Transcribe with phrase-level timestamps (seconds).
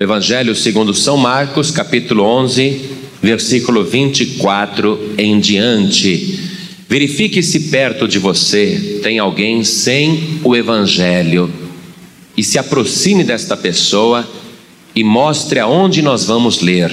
[0.00, 2.80] Evangelho segundo São Marcos, capítulo 11,
[3.22, 6.40] versículo 24 em diante.
[6.88, 11.48] Verifique se perto de você tem alguém sem o Evangelho
[12.36, 14.28] e se aproxime desta pessoa
[14.96, 16.90] e mostre aonde nós vamos ler.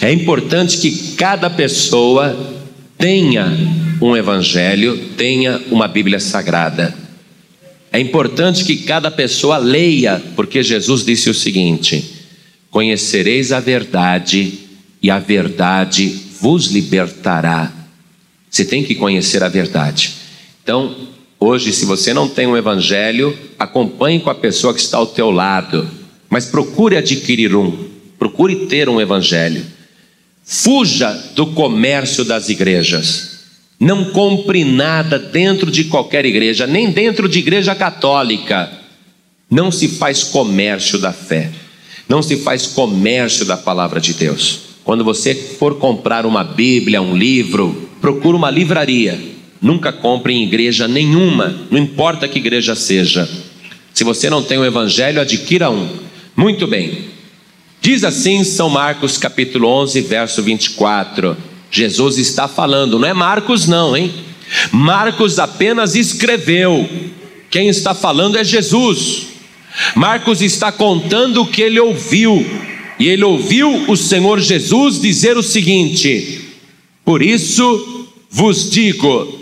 [0.00, 2.34] É importante que cada pessoa
[2.96, 3.54] tenha
[4.00, 7.01] um Evangelho, tenha uma Bíblia Sagrada.
[7.92, 12.02] É importante que cada pessoa leia, porque Jesus disse o seguinte:
[12.70, 14.60] Conhecereis a verdade,
[15.02, 16.08] e a verdade
[16.40, 17.70] vos libertará.
[18.48, 20.14] Você tem que conhecer a verdade.
[20.62, 20.96] Então,
[21.38, 25.30] hoje, se você não tem um evangelho, acompanhe com a pessoa que está ao teu
[25.30, 25.88] lado,
[26.30, 29.66] mas procure adquirir um, procure ter um evangelho.
[30.44, 33.31] Fuja do comércio das igrejas.
[33.82, 38.70] Não compre nada dentro de qualquer igreja, nem dentro de igreja católica.
[39.50, 41.50] Não se faz comércio da fé.
[42.08, 44.60] Não se faz comércio da palavra de Deus.
[44.84, 49.18] Quando você for comprar uma Bíblia, um livro, procure uma livraria.
[49.60, 53.28] Nunca compre em igreja nenhuma, não importa que igreja seja.
[53.92, 55.88] Se você não tem o evangelho, adquira um.
[56.36, 57.06] Muito bem.
[57.80, 61.36] Diz assim São Marcos capítulo 11, verso 24.
[61.72, 64.12] Jesus está falando, não é Marcos, não, hein?
[64.70, 66.86] Marcos apenas escreveu,
[67.50, 69.28] quem está falando é Jesus.
[69.96, 72.46] Marcos está contando o que ele ouviu,
[72.98, 76.42] e ele ouviu o Senhor Jesus dizer o seguinte:
[77.02, 79.40] Por isso vos digo,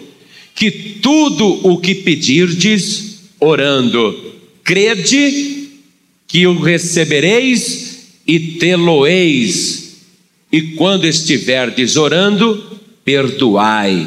[0.55, 4.17] que tudo o que pedirdes, orando,
[4.62, 5.69] crede
[6.28, 9.80] que o recebereis e tê-lo-eis
[10.53, 14.06] e quando estiverdes orando, perdoai,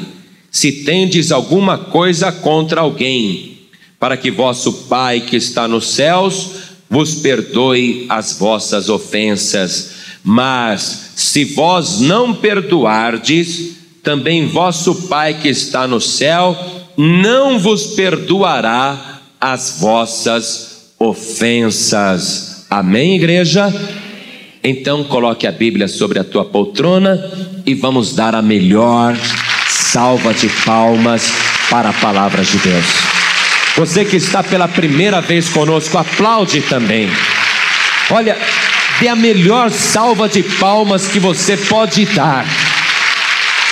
[0.52, 3.58] se tendes alguma coisa contra alguém,
[4.00, 6.50] para que vosso Pai que está nos céus
[6.90, 9.94] vos perdoe as vossas ofensas.
[10.24, 16.56] Mas se vós não perdoardes, também vosso Pai que está no céu
[16.98, 22.66] não vos perdoará as vossas ofensas.
[22.70, 23.74] Amém, igreja?
[24.64, 27.20] Então coloque a Bíblia sobre a tua poltrona
[27.66, 29.14] e vamos dar a melhor
[29.68, 31.34] salva de palmas
[31.70, 32.86] para a palavra de Deus.
[33.76, 37.10] Você que está pela primeira vez conosco, aplaude também.
[38.10, 38.38] Olha,
[39.02, 42.46] dê a melhor salva de palmas que você pode dar.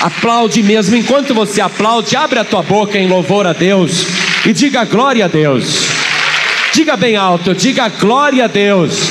[0.01, 4.07] Aplaude mesmo, enquanto você aplaude, abre a tua boca em louvor a Deus
[4.45, 5.85] e diga glória a Deus.
[6.73, 9.10] Diga bem alto, diga glória a Deus.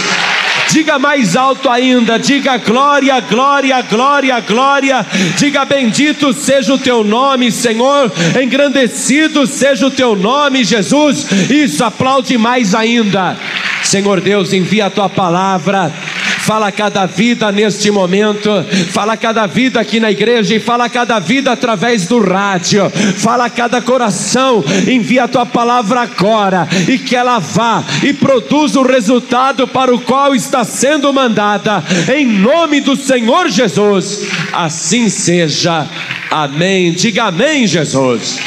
[0.70, 5.06] Diga mais alto ainda, diga glória, glória, glória, glória.
[5.36, 8.12] Diga bendito seja o teu nome, Senhor.
[8.40, 11.26] Engrandecido seja o teu nome, Jesus.
[11.50, 13.36] Isso, aplaude mais ainda.
[13.82, 15.92] Senhor Deus, envia a tua palavra
[16.40, 18.50] fala cada vida neste momento,
[18.90, 23.80] fala cada vida aqui na igreja e fala cada vida através do rádio, fala cada
[23.80, 29.94] coração, envia a tua palavra agora e que ela vá e produza o resultado para
[29.94, 31.82] o qual está sendo mandada,
[32.14, 35.86] em nome do Senhor Jesus, assim seja,
[36.30, 36.92] amém.
[36.92, 38.38] Diga amém, Jesus.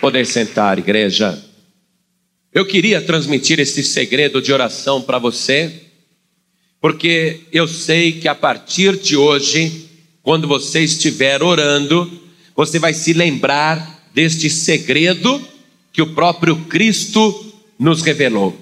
[0.00, 1.38] Poder sentar, igreja.
[2.52, 5.81] Eu queria transmitir esse segredo de oração para você
[6.82, 9.88] porque eu sei que a partir de hoje,
[10.20, 12.10] quando você estiver orando,
[12.56, 15.40] você vai se lembrar deste segredo
[15.92, 18.58] que o próprio Cristo nos revelou.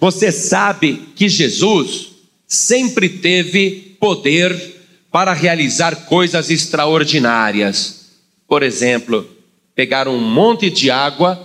[0.00, 2.08] Você sabe que Jesus
[2.44, 4.74] sempre teve poder
[5.12, 8.16] para realizar coisas extraordinárias.
[8.48, 9.30] Por exemplo,
[9.76, 11.40] pegar um monte de água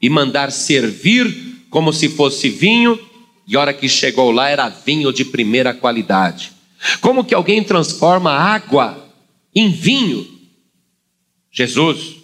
[0.00, 2.98] e mandar servir como se fosse vinho
[3.46, 6.52] e a hora que chegou lá era vinho de primeira qualidade.
[7.00, 9.08] Como que alguém transforma água
[9.54, 10.26] em vinho?
[11.50, 12.16] Jesus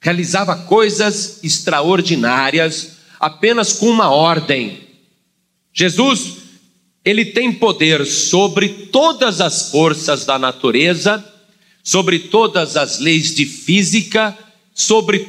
[0.00, 4.80] realizava coisas extraordinárias apenas com uma ordem.
[5.72, 6.36] Jesus,
[7.04, 11.24] ele tem poder sobre todas as forças da natureza,
[11.82, 14.36] sobre todas as leis de física,
[14.74, 15.20] sobre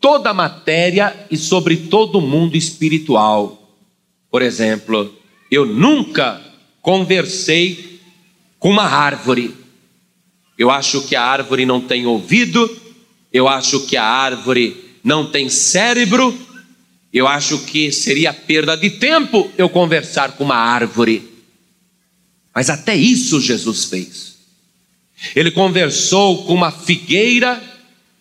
[0.00, 3.61] toda a matéria e sobre todo o mundo espiritual.
[4.32, 5.14] Por exemplo,
[5.50, 6.40] eu nunca
[6.80, 8.00] conversei
[8.58, 9.54] com uma árvore.
[10.56, 12.80] Eu acho que a árvore não tem ouvido,
[13.30, 16.34] eu acho que a árvore não tem cérebro,
[17.12, 21.28] eu acho que seria perda de tempo eu conversar com uma árvore.
[22.54, 24.36] Mas até isso Jesus fez.
[25.36, 27.62] Ele conversou com uma figueira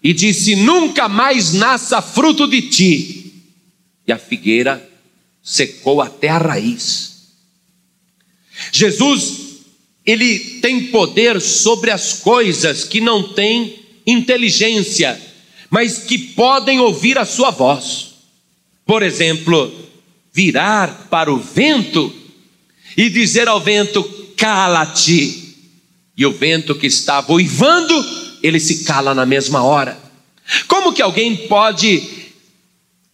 [0.03, 3.33] e disse: Nunca mais nasça fruto de ti.
[4.05, 4.90] E a figueira
[5.43, 7.11] secou até a raiz.
[8.71, 9.41] Jesus,
[10.05, 15.19] ele tem poder sobre as coisas que não têm inteligência,
[15.69, 18.11] mas que podem ouvir a sua voz.
[18.85, 19.73] Por exemplo,
[20.33, 22.13] virar para o vento
[22.97, 24.03] e dizer ao vento:
[24.35, 25.39] cala-te.
[26.17, 27.93] E o vento que estava uivando,
[28.43, 29.97] ele se cala na mesma hora.
[30.67, 32.03] Como que alguém pode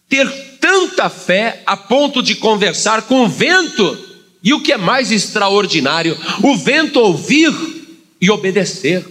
[0.09, 3.97] ter tanta fé a ponto de conversar com o vento?
[4.43, 7.53] E o que é mais extraordinário, o vento ouvir
[8.19, 9.05] e obedecer.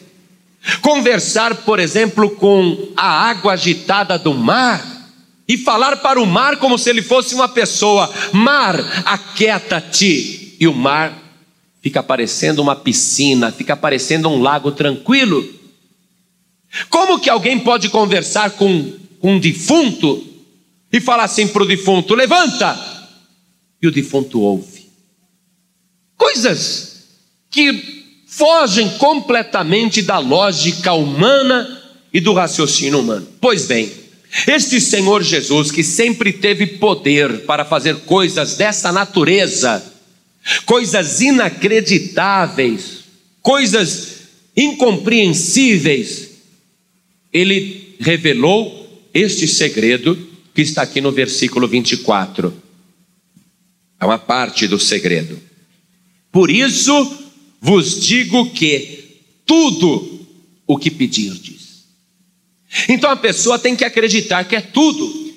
[0.82, 4.84] Conversar, por exemplo, com a água agitada do mar
[5.48, 8.76] e falar para o mar como se ele fosse uma pessoa: Mar,
[9.06, 10.56] aquieta-te.
[10.60, 11.16] E o mar
[11.80, 15.42] fica parecendo uma piscina, fica parecendo um lago tranquilo.
[16.90, 20.35] Como que alguém pode conversar com, com um defunto
[20.96, 22.78] e falar assim para o defunto: Levanta!
[23.80, 24.86] E o defunto ouve.
[26.16, 27.04] Coisas
[27.50, 27.96] que
[28.26, 31.82] fogem completamente da lógica humana
[32.12, 33.26] e do raciocínio humano.
[33.40, 33.92] Pois bem,
[34.46, 39.82] este Senhor Jesus, que sempre teve poder para fazer coisas dessa natureza,
[40.64, 43.04] coisas inacreditáveis,
[43.42, 44.16] coisas
[44.56, 46.30] incompreensíveis,
[47.32, 52.50] ele revelou este segredo que está aqui no versículo 24.
[54.00, 55.38] É uma parte do segredo.
[56.32, 57.18] Por isso
[57.60, 60.26] vos digo que tudo
[60.66, 61.84] o que pedirdes,
[62.88, 65.34] então a pessoa tem que acreditar que é tudo.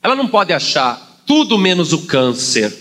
[0.00, 2.72] Ela não pode achar tudo menos o câncer,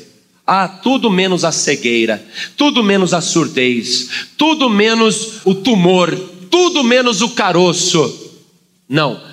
[0.45, 2.23] ah, tudo menos a cegueira,
[2.55, 6.15] tudo menos a surdez, tudo menos o tumor,
[6.49, 8.39] tudo menos o caroço.
[8.87, 9.30] Não.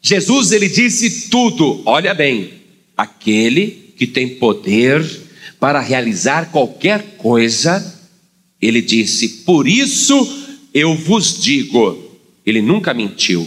[0.00, 1.82] Jesus ele disse tudo.
[1.84, 2.52] Olha bem,
[2.96, 5.04] aquele que tem poder
[5.58, 8.00] para realizar qualquer coisa,
[8.60, 12.06] ele disse: "Por isso eu vos digo".
[12.46, 13.46] Ele nunca mentiu.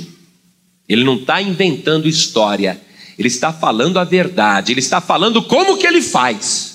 [0.87, 2.79] Ele não está inventando história,
[3.17, 6.71] ele está falando a verdade, ele está falando como que ele faz.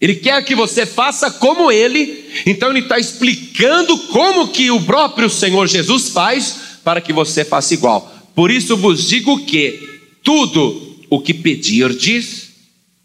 [0.00, 5.30] Ele quer que você faça como ele, então ele está explicando como que o próprio
[5.30, 8.12] Senhor Jesus faz para que você faça igual.
[8.34, 12.50] Por isso vos digo que tudo o que pedirdes,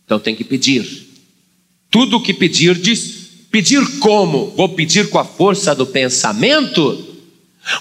[0.06, 1.08] então tem que pedir.
[1.90, 4.52] Tudo o que pedirdes, pedir como?
[4.56, 7.06] Vou pedir com a força do pensamento?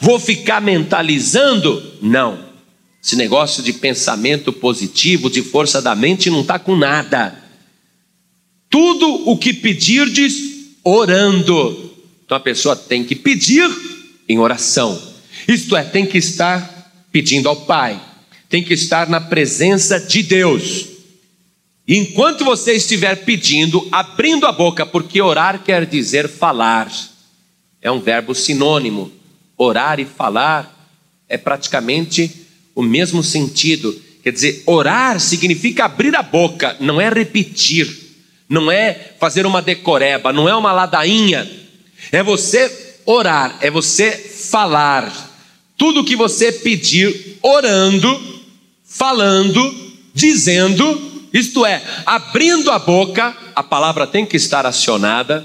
[0.00, 1.94] Vou ficar mentalizando?
[2.02, 2.46] Não.
[3.02, 7.40] Esse negócio de pensamento positivo, de força da mente, não está com nada.
[8.68, 11.94] Tudo o que pedirdes, orando.
[12.24, 13.70] Então a pessoa tem que pedir
[14.28, 15.00] em oração.
[15.46, 16.75] Isto é, tem que estar
[17.12, 18.00] pedindo ao Pai,
[18.48, 20.86] tem que estar na presença de Deus.
[21.86, 26.90] E enquanto você estiver pedindo, abrindo a boca, porque orar quer dizer falar,
[27.80, 29.12] é um verbo sinônimo
[29.56, 30.74] orar e falar
[31.28, 32.30] é praticamente
[32.74, 34.00] o mesmo sentido.
[34.22, 37.88] Quer dizer, orar significa abrir a boca, não é repetir,
[38.48, 41.48] não é fazer uma decoreba, não é uma ladainha.
[42.12, 45.35] É você orar, é você falar.
[45.76, 48.42] Tudo que você pedir, orando,
[48.84, 49.74] falando,
[50.14, 55.44] dizendo, isto é, abrindo a boca, a palavra tem que estar acionada,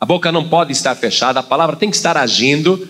[0.00, 2.88] a boca não pode estar fechada, a palavra tem que estar agindo,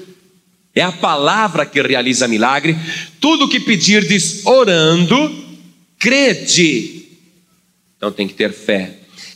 [0.74, 2.76] é a palavra que realiza milagre.
[3.20, 5.44] Tudo que pedirdes orando,
[5.98, 7.06] crede.
[7.96, 8.94] Então tem que ter fé.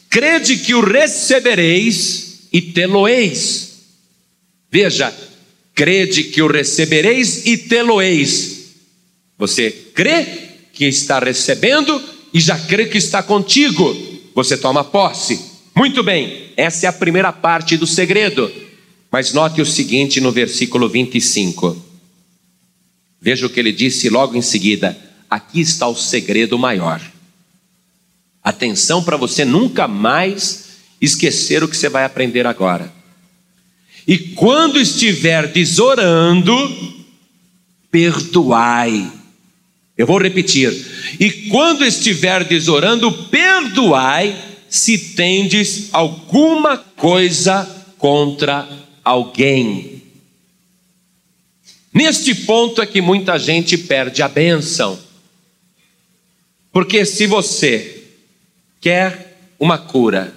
[0.09, 3.81] Crede que o recebereis e tê-lo-eis.
[4.71, 5.13] Veja,
[5.75, 8.75] crede que o recebereis e tê-lo-eis.
[9.37, 10.25] Você crê
[10.73, 12.03] que está recebendo
[12.33, 13.97] e já crê que está contigo.
[14.35, 15.41] Você toma posse.
[15.75, 18.51] Muito bem, essa é a primeira parte do segredo.
[19.11, 21.77] Mas note o seguinte no versículo 25.
[23.21, 24.97] Veja o que ele disse logo em seguida:
[25.29, 27.01] aqui está o segredo maior.
[28.43, 30.65] Atenção para você nunca mais
[31.01, 32.93] esquecer o que você vai aprender agora.
[34.07, 36.53] E quando estiver desorando,
[37.91, 39.11] perdoai.
[39.97, 40.71] Eu vou repetir.
[41.19, 44.37] E quando estiver desorando, perdoai
[44.69, 47.65] se tendes alguma coisa
[47.97, 48.69] contra
[49.05, 50.03] alguém.
[51.93, 54.99] Neste ponto é que muita gente perde a bênção.
[56.73, 58.03] Porque se você
[58.81, 60.35] quer uma cura,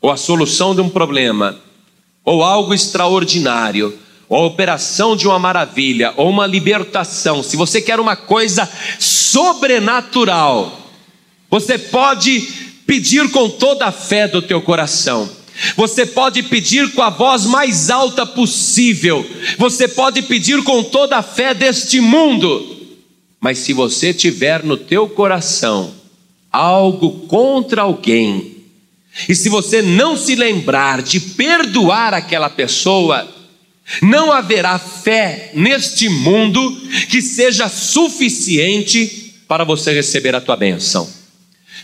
[0.00, 1.60] ou a solução de um problema,
[2.28, 7.98] ou algo extraordinário, ou a operação de uma maravilha, ou uma libertação, se você quer
[7.98, 10.78] uma coisa sobrenatural,
[11.48, 12.42] você pode
[12.86, 15.26] pedir com toda a fé do teu coração.
[15.74, 19.26] Você pode pedir com a voz mais alta possível.
[19.56, 22.76] Você pode pedir com toda a fé deste mundo.
[23.40, 25.94] Mas se você tiver no teu coração
[26.52, 28.57] algo contra alguém,
[29.26, 33.26] e se você não se lembrar de perdoar aquela pessoa,
[34.02, 36.76] não haverá fé neste mundo
[37.08, 41.08] que seja suficiente para você receber a tua bênção.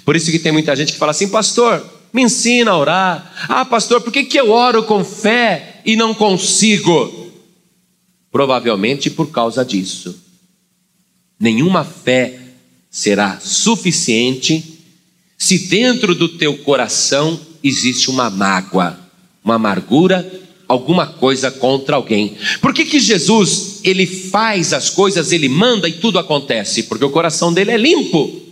[0.05, 3.47] Por isso que tem muita gente que fala assim, pastor, me ensina a orar.
[3.49, 7.33] Ah, pastor, por que, que eu oro com fé e não consigo?
[8.31, 10.23] Provavelmente por causa disso.
[11.41, 12.39] Nenhuma fé
[12.91, 14.74] será suficiente
[15.39, 18.99] se dentro do teu coração existe uma mágoa,
[19.45, 20.31] uma amargura,
[20.69, 22.37] alguma coisa contra alguém.
[22.61, 26.85] Por que, que Jesus ele faz as coisas, ele manda e tudo acontece?
[26.85, 28.43] Porque o coração dele é limpo.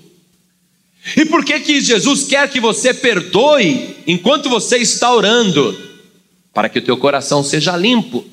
[1.17, 5.77] E por que que Jesus quer que você perdoe enquanto você está orando?
[6.53, 8.25] Para que o teu coração seja limpo.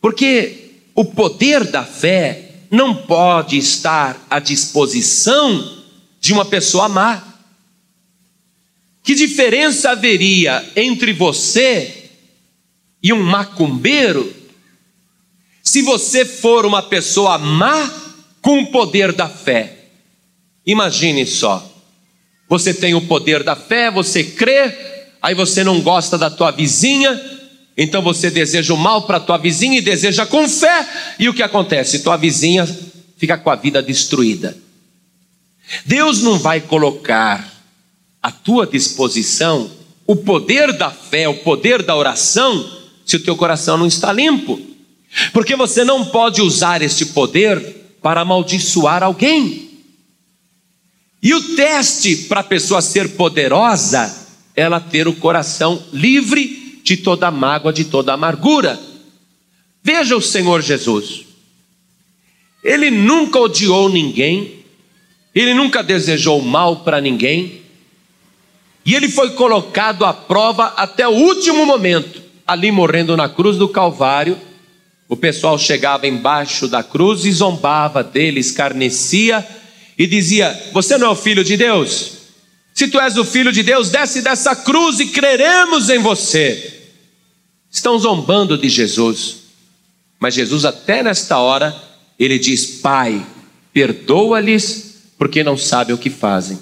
[0.00, 5.81] Porque o poder da fé não pode estar à disposição
[6.22, 7.20] de uma pessoa má.
[9.02, 12.10] Que diferença haveria entre você
[13.02, 14.32] e um macumbeiro
[15.64, 17.90] se você for uma pessoa má
[18.40, 19.88] com o poder da fé?
[20.64, 21.68] Imagine só.
[22.48, 24.72] Você tem o poder da fé, você crê,
[25.20, 27.20] aí você não gosta da tua vizinha,
[27.76, 30.86] então você deseja o mal para tua vizinha e deseja com fé,
[31.18, 32.00] e o que acontece?
[32.00, 32.64] Tua vizinha
[33.16, 34.56] fica com a vida destruída.
[35.86, 37.50] Deus não vai colocar
[38.22, 39.70] à tua disposição
[40.06, 42.70] o poder da fé, o poder da oração,
[43.04, 44.60] se o teu coração não está limpo.
[45.32, 47.60] Porque você não pode usar este poder
[48.02, 49.70] para amaldiçoar alguém.
[51.22, 54.12] E o teste para a pessoa ser poderosa,
[54.56, 58.80] ela ter o coração livre de toda mágoa, de toda amargura.
[59.82, 61.24] Veja o Senhor Jesus.
[62.62, 64.61] Ele nunca odiou ninguém,
[65.40, 67.62] ele nunca desejou mal para ninguém,
[68.84, 73.68] e ele foi colocado à prova até o último momento, ali morrendo na cruz do
[73.68, 74.38] Calvário.
[75.08, 79.46] O pessoal chegava embaixo da cruz e zombava dele, escarnecia
[79.96, 82.12] e dizia: Você não é o filho de Deus?
[82.74, 86.80] Se tu és o filho de Deus, desce dessa cruz e creremos em você.
[87.70, 89.36] Estão zombando de Jesus,
[90.18, 91.74] mas Jesus, até nesta hora,
[92.18, 93.24] ele diz: Pai,
[93.72, 94.91] perdoa-lhes,
[95.22, 96.58] porque não sabem o que fazem.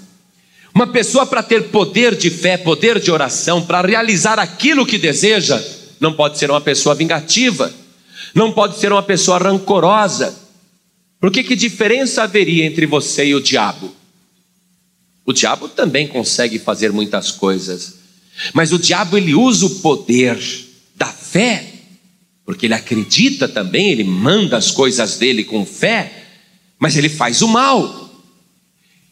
[0.74, 5.58] Uma pessoa para ter poder de fé, poder de oração, para realizar aquilo que deseja,
[5.98, 7.72] não pode ser uma pessoa vingativa,
[8.34, 10.38] não pode ser uma pessoa rancorosa,
[11.18, 13.96] porque que diferença haveria entre você e o diabo?
[15.24, 17.94] O diabo também consegue fazer muitas coisas,
[18.52, 20.38] mas o diabo ele usa o poder
[20.94, 21.64] da fé,
[22.44, 26.12] porque ele acredita também, ele manda as coisas dele com fé,
[26.78, 28.09] mas ele faz o mal.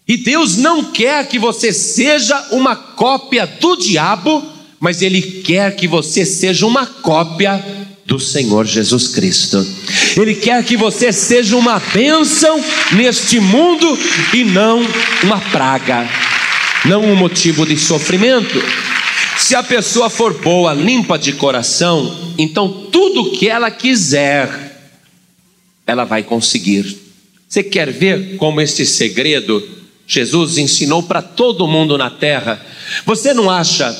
[0.08, 4.42] E Deus não quer que você seja uma cópia do diabo,
[4.80, 7.62] mas ele quer que você seja uma cópia
[8.06, 9.64] do Senhor Jesus Cristo.
[10.16, 12.58] Ele quer que você seja uma bênção
[12.92, 13.98] neste mundo
[14.32, 14.80] e não
[15.22, 16.08] uma praga,
[16.86, 18.62] não um motivo de sofrimento.
[19.36, 24.90] Se a pessoa for boa, limpa de coração, então tudo que ela quiser,
[25.86, 26.96] ela vai conseguir.
[27.46, 29.77] Você quer ver como este segredo
[30.08, 32.64] Jesus ensinou para todo mundo na terra?
[33.04, 33.94] Você não acha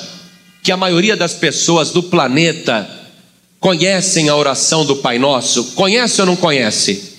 [0.63, 2.89] que a maioria das pessoas do planeta
[3.61, 5.73] conhecem a oração do Pai Nosso?
[5.73, 7.13] Conhece ou não conhece?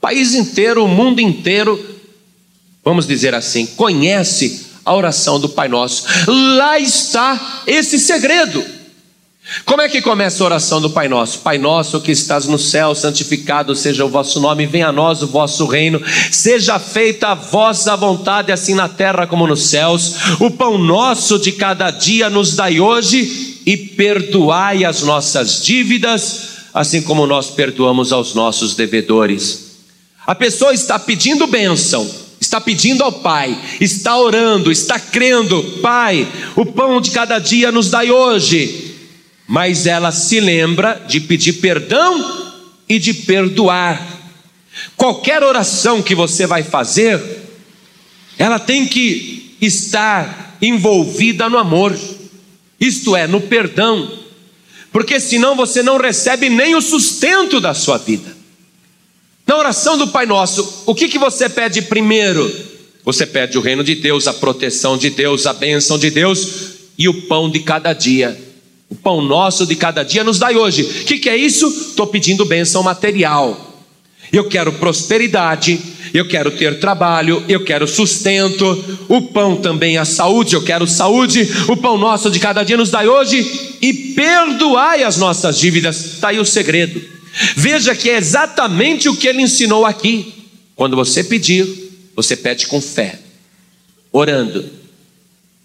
[0.00, 2.00] País inteiro, o mundo inteiro,
[2.84, 6.04] vamos dizer assim, conhece a oração do Pai Nosso.
[6.26, 8.77] Lá está esse segredo.
[9.64, 11.38] Como é que começa a oração do Pai Nosso?
[11.38, 15.26] Pai Nosso que estás no céu, santificado seja o vosso nome, venha a nós o
[15.26, 20.16] vosso reino, seja feita a vossa vontade, assim na terra como nos céus.
[20.38, 27.00] O pão nosso de cada dia nos dai hoje e perdoai as nossas dívidas, assim
[27.00, 29.68] como nós perdoamos aos nossos devedores.
[30.26, 32.06] A pessoa está pedindo bênção,
[32.38, 37.88] está pedindo ao Pai, está orando, está crendo, Pai, o pão de cada dia nos
[37.88, 38.87] dai hoje
[39.48, 42.52] mas ela se lembra de pedir perdão
[42.86, 44.06] e de perdoar.
[44.94, 47.18] Qualquer oração que você vai fazer,
[48.38, 51.98] ela tem que estar envolvida no amor,
[52.78, 54.18] isto é, no perdão,
[54.92, 58.36] porque senão você não recebe nem o sustento da sua vida.
[59.46, 62.54] Na oração do Pai Nosso, o que, que você pede primeiro?
[63.02, 67.08] Você pede o reino de Deus, a proteção de Deus, a bênção de Deus, e
[67.08, 68.47] o pão de cada dia.
[68.90, 70.82] O pão nosso de cada dia nos dai hoje.
[70.82, 71.66] O que, que é isso?
[71.66, 73.66] Estou pedindo bênção material.
[74.32, 75.80] Eu quero prosperidade,
[76.12, 80.86] eu quero ter trabalho, eu quero sustento, o pão também é a saúde, eu quero
[80.86, 86.14] saúde, o pão nosso de cada dia nos dai hoje e perdoai as nossas dívidas.
[86.14, 87.00] Está aí o segredo.
[87.56, 90.34] Veja que é exatamente o que ele ensinou aqui.
[90.74, 91.66] Quando você pedir,
[92.14, 93.18] você pede com fé,
[94.12, 94.68] orando,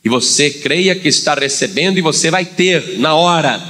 [0.03, 3.62] e você creia que está recebendo e você vai ter na hora.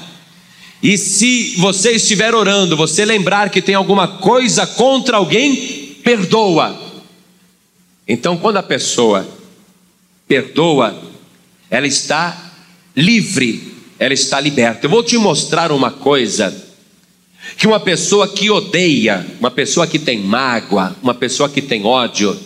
[0.81, 6.77] E se você estiver orando, você lembrar que tem alguma coisa contra alguém, perdoa.
[8.07, 9.25] Então, quando a pessoa
[10.27, 10.99] perdoa,
[11.69, 12.51] ela está
[12.95, 14.87] livre, ela está liberta.
[14.87, 16.53] Eu vou te mostrar uma coisa
[17.57, 22.37] que uma pessoa que odeia, uma pessoa que tem mágoa, uma pessoa que tem ódio,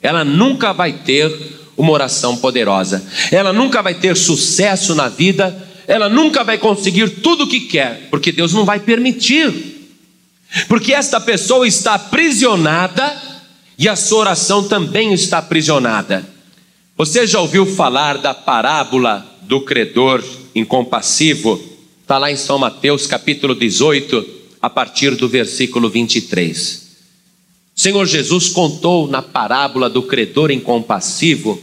[0.00, 3.04] ela nunca vai ter uma oração poderosa.
[3.30, 8.08] Ela nunca vai ter sucesso na vida ela nunca vai conseguir tudo o que quer,
[8.10, 9.72] porque Deus não vai permitir.
[10.68, 13.20] Porque esta pessoa está aprisionada
[13.78, 16.26] e a sua oração também está aprisionada.
[16.96, 20.22] Você já ouviu falar da parábola do credor
[20.54, 21.60] incompassivo?
[22.02, 24.26] Está lá em São Mateus capítulo 18,
[24.60, 26.81] a partir do versículo 23.
[27.74, 31.62] O Senhor Jesus contou na parábola do credor incompassivo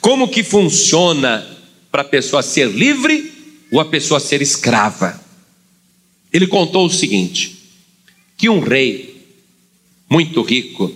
[0.00, 1.46] como que funciona
[1.90, 3.32] para a pessoa ser livre
[3.70, 5.20] ou a pessoa ser escrava.
[6.32, 7.58] Ele contou o seguinte:
[8.36, 9.26] que um rei
[10.08, 10.92] muito rico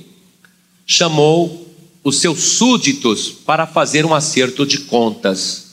[0.87, 1.63] chamou
[2.05, 5.73] os seus súditos para fazer um acerto de contas.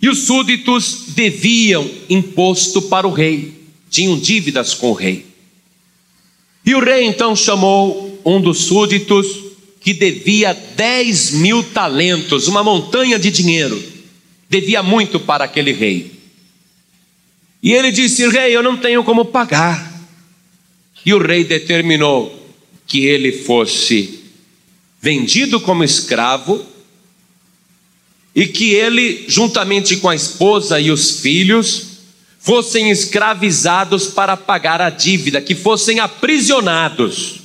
[0.00, 5.35] E os súditos deviam imposto para o rei, tinham dívidas com o rei.
[6.66, 9.26] E o rei então chamou um dos súditos
[9.80, 13.96] que devia 10 mil talentos, uma montanha de dinheiro
[14.48, 16.12] devia muito para aquele rei.
[17.62, 19.94] E ele disse: Rei, eu não tenho como pagar.
[21.04, 22.34] E o rei determinou
[22.86, 24.20] que ele fosse
[25.00, 26.64] vendido como escravo
[28.34, 31.95] e que ele, juntamente com a esposa e os filhos,
[32.46, 37.40] fossem escravizados para pagar a dívida, que fossem aprisionados.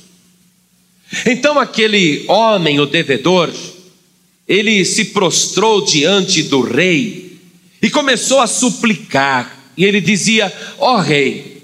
[1.26, 3.52] Então aquele homem, o devedor,
[4.46, 7.40] ele se prostrou diante do rei
[7.82, 9.72] e começou a suplicar.
[9.76, 11.60] E ele dizia: Ó oh, rei,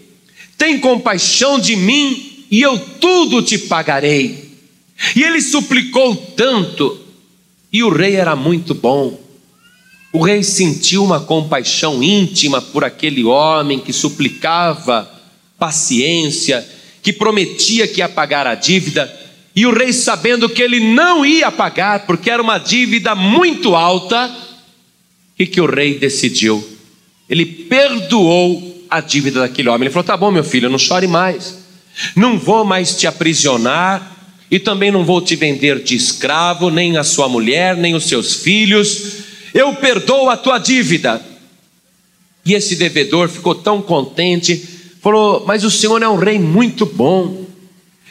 [0.57, 4.49] tem compaixão de mim e eu tudo te pagarei.
[5.15, 7.01] E ele suplicou tanto,
[7.73, 9.28] e o rei era muito bom.
[10.13, 15.11] O rei sentiu uma compaixão íntima por aquele homem que suplicava
[15.59, 16.67] paciência,
[17.03, 19.19] que prometia que ia pagar a dívida
[19.59, 24.33] e o rei, sabendo que ele não ia pagar, porque era uma dívida muito alta,
[25.33, 26.65] o que o rei decidiu?
[27.29, 29.87] Ele perdoou a dívida daquele homem.
[29.87, 31.59] Ele falou: Tá bom, meu filho, não chore mais.
[32.15, 34.17] Não vou mais te aprisionar,
[34.49, 38.35] e também não vou te vender de escravo, nem a sua mulher, nem os seus
[38.35, 39.25] filhos.
[39.53, 41.25] Eu perdoo a tua dívida.
[42.45, 44.57] E esse devedor ficou tão contente,
[45.03, 47.47] falou: Mas o senhor é um rei muito bom.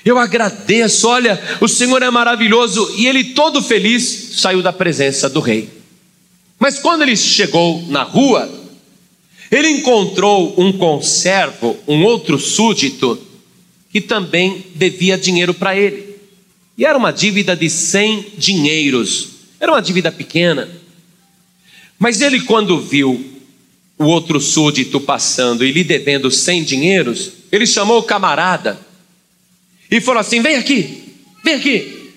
[0.08, 2.94] Eu agradeço, olha, o Senhor é maravilhoso.
[2.98, 5.70] E ele, todo feliz, saiu da presença do rei.
[6.58, 8.50] Mas quando ele chegou na rua,
[9.52, 13.20] ele encontrou um conservo, um outro súdito,
[13.92, 16.16] que também devia dinheiro para ele.
[16.78, 19.30] E era uma dívida de 100 dinheiros.
[19.60, 20.70] Era uma dívida pequena.
[22.00, 23.38] Mas ele, quando viu
[23.98, 28.80] o outro súdito passando e lhe devendo 100 dinheiros, ele chamou o camarada
[29.90, 32.12] e falou assim: vem aqui, vem aqui,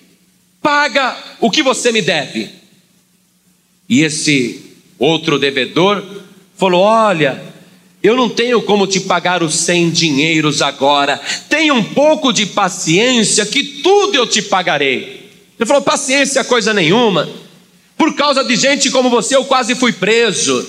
[0.60, 2.48] paga o que você me deve.
[3.88, 4.60] E esse
[4.98, 6.04] outro devedor
[6.56, 7.42] falou: Olha,
[8.02, 13.46] eu não tenho como te pagar os cem dinheiros agora, tenha um pouco de paciência,
[13.46, 15.30] que tudo eu te pagarei.
[15.58, 17.28] Ele falou: Paciência, coisa nenhuma,
[18.00, 20.66] por causa de gente como você, eu quase fui preso.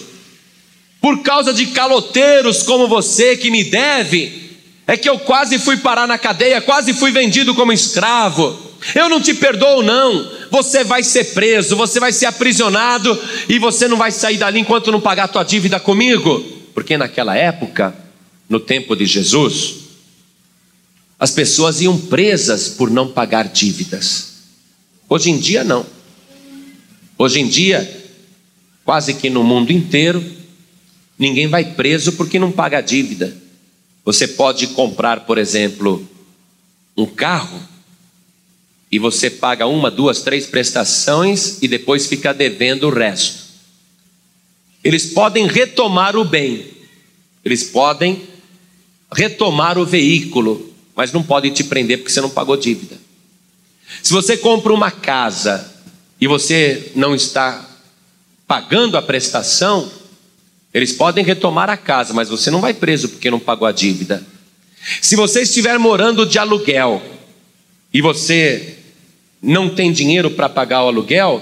[1.00, 6.06] Por causa de caloteiros como você que me deve, é que eu quase fui parar
[6.06, 8.60] na cadeia, quase fui vendido como escravo.
[8.94, 10.30] Eu não te perdoo, não.
[10.52, 13.18] Você vai ser preso, você vai ser aprisionado
[13.48, 16.38] e você não vai sair dali enquanto não pagar a tua dívida comigo.
[16.74, 17.96] Porque naquela época,
[18.50, 19.76] no tempo de Jesus,
[21.18, 24.34] as pessoas iam presas por não pagar dívidas.
[25.08, 26.01] Hoje em dia, não.
[27.22, 28.04] Hoje em dia,
[28.84, 30.26] quase que no mundo inteiro,
[31.20, 33.38] ninguém vai preso porque não paga dívida.
[34.04, 36.04] Você pode comprar, por exemplo,
[36.98, 37.62] um carro
[38.92, 43.44] e você paga uma, duas, três prestações e depois fica devendo o resto.
[44.84, 46.72] eles podem retomar o bem,
[47.46, 48.24] eles podem
[49.14, 53.00] retomar o veículo, mas não podem te prender porque você não pagou dívida.
[54.02, 55.71] Se você compra uma casa
[56.22, 57.68] e você não está
[58.48, 59.92] pagando a prestação,
[60.72, 64.24] eles podem retomar a casa, mas você não vai preso porque não pagou a dívida.
[65.02, 67.02] Se você estiver morando de aluguel
[67.92, 68.78] e você
[69.42, 71.42] não tem dinheiro para pagar o aluguel,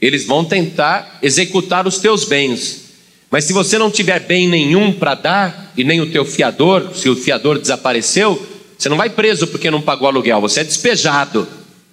[0.00, 2.82] eles vão tentar executar os teus bens.
[3.30, 7.08] Mas se você não tiver bem nenhum para dar, e nem o teu fiador, se
[7.08, 11.46] o fiador desapareceu, você não vai preso porque não pagou aluguel, você é despejado.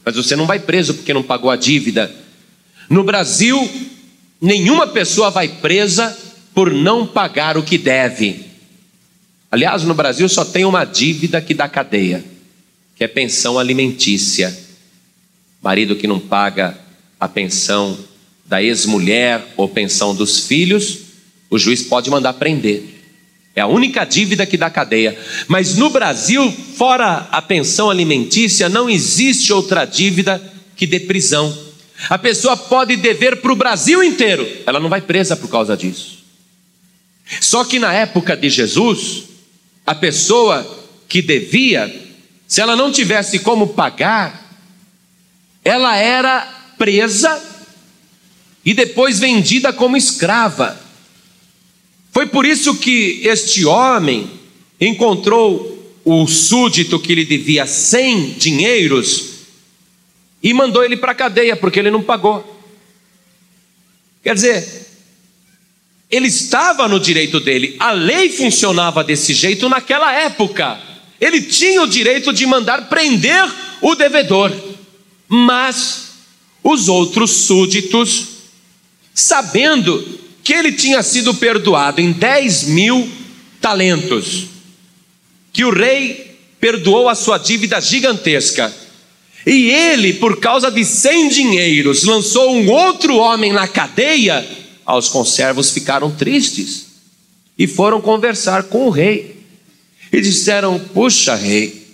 [0.10, 2.12] Mas você não vai preso porque não pagou a dívida.
[2.90, 3.70] No Brasil,
[4.42, 6.18] nenhuma pessoa vai presa
[6.52, 8.44] por não pagar o que deve.
[9.52, 12.26] Aliás, no Brasil só tem uma dívida que dá cadeia,
[12.96, 14.58] que é pensão alimentícia.
[15.62, 16.76] Marido que não paga
[17.20, 17.96] a pensão
[18.48, 21.02] da ex-mulher ou pensão dos filhos,
[21.52, 22.99] o juiz pode mandar prender.
[23.56, 25.18] É a única dívida que dá cadeia.
[25.48, 30.42] Mas no Brasil, fora a pensão alimentícia, não existe outra dívida
[30.76, 31.56] que dê prisão.
[32.10, 36.20] A pessoa pode dever para o Brasil inteiro, ela não vai presa por causa disso.
[37.42, 39.24] Só que na época de Jesus,
[39.86, 40.66] a pessoa
[41.08, 41.94] que devia,
[42.48, 44.50] se ela não tivesse como pagar,
[45.64, 46.42] ela era
[46.78, 47.44] presa
[48.64, 50.80] e depois vendida como escrava.
[52.12, 54.30] Foi por isso que este homem
[54.80, 59.30] encontrou o súdito que lhe devia cem dinheiros
[60.42, 62.58] e mandou ele para a cadeia, porque ele não pagou.
[64.24, 64.88] Quer dizer,
[66.10, 70.82] ele estava no direito dele, a lei funcionava desse jeito naquela época.
[71.20, 73.46] Ele tinha o direito de mandar prender
[73.82, 74.52] o devedor,
[75.28, 76.10] mas
[76.64, 78.28] os outros súditos,
[79.14, 83.10] sabendo que ele tinha sido perdoado em 10 mil
[83.62, 84.46] talentos,
[85.52, 88.74] que o rei perdoou a sua dívida gigantesca,
[89.46, 94.46] e ele, por causa de 100 dinheiros, lançou um outro homem na cadeia,
[94.86, 96.88] aos conservos ficaram tristes
[97.58, 99.38] e foram conversar com o rei.
[100.12, 101.86] E disseram: Puxa, rei,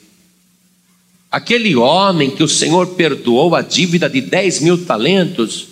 [1.30, 5.68] aquele homem que o Senhor perdoou a dívida de 10 mil talentos,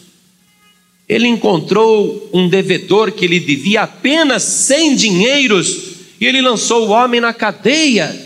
[1.08, 7.20] ele encontrou um devedor que lhe devia apenas 100 dinheiros e ele lançou o homem
[7.20, 8.24] na cadeia.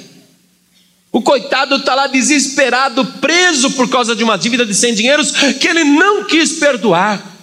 [1.12, 5.68] O coitado está lá desesperado, preso por causa de uma dívida de 100 dinheiros que
[5.68, 7.36] ele não quis perdoar.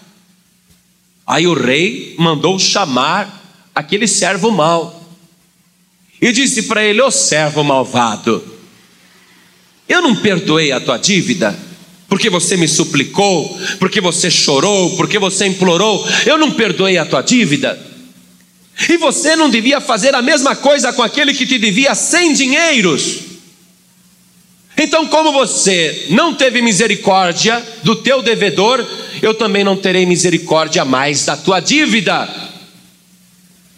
[1.26, 3.42] Aí o rei mandou chamar
[3.74, 5.04] aquele servo mau
[6.20, 8.44] e disse para ele: Ô servo malvado,
[9.88, 11.58] eu não perdoei a tua dívida,
[12.14, 17.22] porque você me suplicou, porque você chorou, porque você implorou, eu não perdoei a tua
[17.22, 17.76] dívida.
[18.88, 23.18] E você não devia fazer a mesma coisa com aquele que te devia cem dinheiros.
[24.78, 28.86] Então, como você não teve misericórdia do teu devedor,
[29.20, 32.32] eu também não terei misericórdia mais da tua dívida.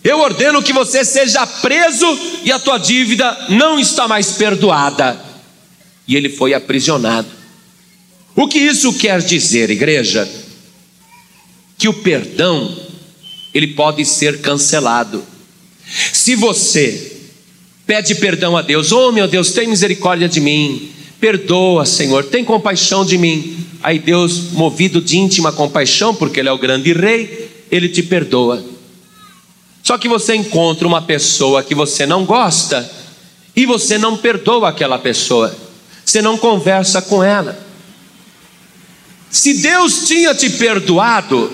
[0.04, 2.06] Eu ordeno que você seja preso
[2.44, 5.18] e a tua dívida não está mais perdoada.
[6.06, 7.35] E ele foi aprisionado.
[8.36, 10.28] O que isso quer dizer, igreja?
[11.78, 12.76] Que o perdão
[13.54, 15.24] ele pode ser cancelado.
[16.12, 17.16] Se você
[17.86, 23.06] pede perdão a Deus, oh meu Deus, tem misericórdia de mim, perdoa, Senhor, tem compaixão
[23.06, 23.56] de mim.
[23.82, 28.62] Aí Deus, movido de íntima compaixão, porque Ele é o grande rei, Ele te perdoa.
[29.82, 32.90] Só que você encontra uma pessoa que você não gosta
[33.54, 35.56] e você não perdoa aquela pessoa,
[36.04, 37.65] você não conversa com ela.
[39.30, 41.52] Se Deus tinha te perdoado,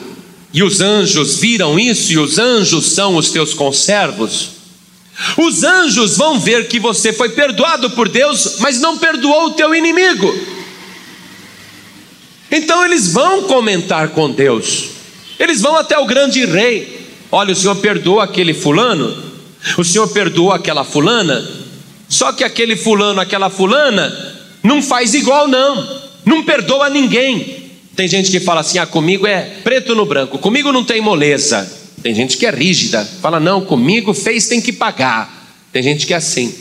[0.53, 4.51] e os anjos viram isso, e os anjos são os teus conservos,
[5.37, 9.75] os anjos vão ver que você foi perdoado por Deus, mas não perdoou o teu
[9.75, 10.35] inimigo.
[12.51, 14.91] Então eles vão comentar com Deus.
[15.39, 17.07] Eles vão até o grande rei.
[17.31, 19.17] Olha, o Senhor perdoou aquele fulano,
[19.79, 21.43] o Senhor perdoou aquela fulana,
[22.07, 24.15] só que aquele fulano, aquela fulana,
[24.63, 27.62] não faz igual, não, não perdoa ninguém.
[27.95, 31.81] Tem gente que fala assim: ah, comigo é preto no branco, comigo não tem moleza.
[32.03, 35.41] Tem gente que é rígida, fala: não, comigo fez, tem que pagar.
[35.73, 36.55] Tem gente que é assim.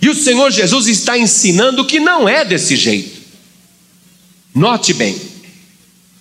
[0.00, 3.16] E o Senhor Jesus está ensinando que não é desse jeito.
[4.54, 5.16] Note bem,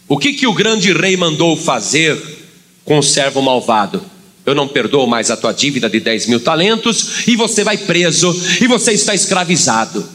[0.07, 2.21] o que, que o grande rei mandou fazer
[2.83, 4.03] com o servo malvado?
[4.45, 8.35] Eu não perdoo mais a tua dívida de 10 mil talentos, e você vai preso,
[8.61, 10.07] e você está escravizado.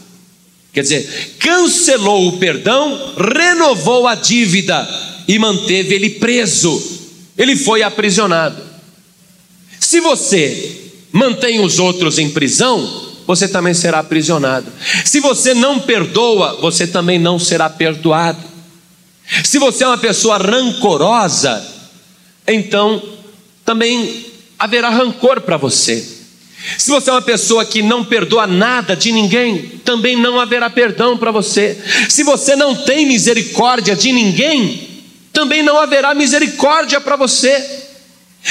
[0.73, 4.87] Quer dizer, cancelou o perdão, renovou a dívida
[5.27, 6.99] e manteve ele preso.
[7.37, 8.61] ele foi aprisionado.
[9.79, 14.71] Se você mantém os outros em prisão, você também será aprisionado.
[15.05, 18.43] Se você não perdoa, você também não será perdoado.
[19.43, 21.65] Se você é uma pessoa rancorosa,
[22.47, 23.01] então
[23.65, 24.25] também
[24.59, 26.10] haverá rancor para você.
[26.77, 31.17] Se você é uma pessoa que não perdoa nada de ninguém, também não haverá perdão
[31.17, 31.77] para você.
[32.07, 34.87] Se você não tem misericórdia de ninguém,
[35.33, 37.81] também não haverá misericórdia para você.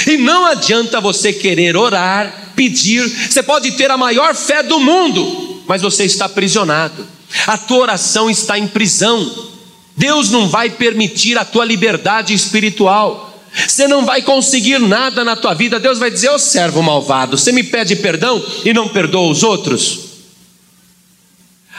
[0.06, 5.62] E não adianta você querer orar, pedir, você pode ter a maior fé do mundo,
[5.66, 7.06] mas você está aprisionado.
[7.46, 9.48] A tua oração está em prisão.
[9.96, 13.29] Deus não vai permitir a tua liberdade espiritual.
[13.52, 15.80] Você não vai conseguir nada na tua vida.
[15.80, 20.10] Deus vai dizer: Ô servo malvado, você me pede perdão e não perdoa os outros.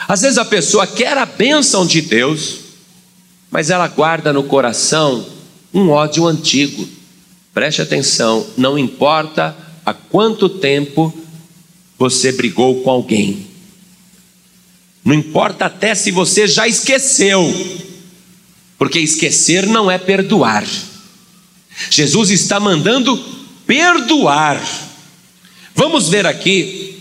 [0.06, 2.58] Às vezes a pessoa quer a bênção de Deus,
[3.50, 5.26] mas ela guarda no coração
[5.72, 6.86] um ódio antigo.
[7.54, 11.12] Preste atenção, não importa há quanto tempo
[11.98, 13.46] você brigou com alguém,
[15.04, 17.42] não importa até se você já esqueceu,
[18.78, 20.64] porque esquecer não é perdoar.
[21.90, 23.16] Jesus está mandando
[23.66, 24.60] perdoar.
[25.74, 26.96] Vamos ver aqui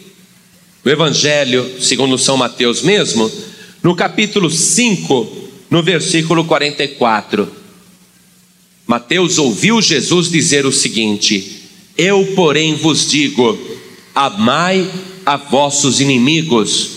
[0.83, 3.31] o Evangelho segundo São Mateus mesmo,
[3.83, 7.51] no capítulo 5, no versículo 44.
[8.87, 13.57] Mateus ouviu Jesus dizer o seguinte: Eu, porém, vos digo:
[14.15, 14.89] amai
[15.25, 16.89] a vossos inimigos,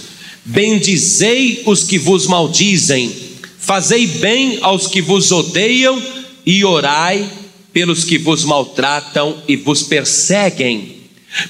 [0.44, 3.12] bendizei os que vos maldizem,
[3.58, 6.02] fazei bem aos que vos odeiam
[6.44, 7.43] e orai
[7.74, 11.02] pelos que vos maltratam e vos perseguem,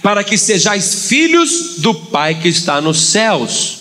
[0.02, 3.80] para que sejais filhos do Pai que está nos céus,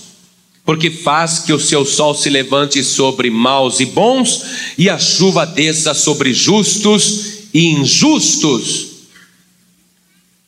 [0.65, 4.43] porque faz que o seu sol se levante sobre maus e bons,
[4.77, 8.88] e a chuva desça sobre justos e injustos.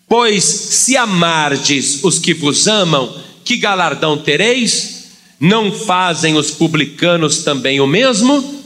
[0.08, 5.06] Pois se amardes os que vos amam, que galardão tereis?
[5.40, 8.65] Não fazem os publicanos também o mesmo?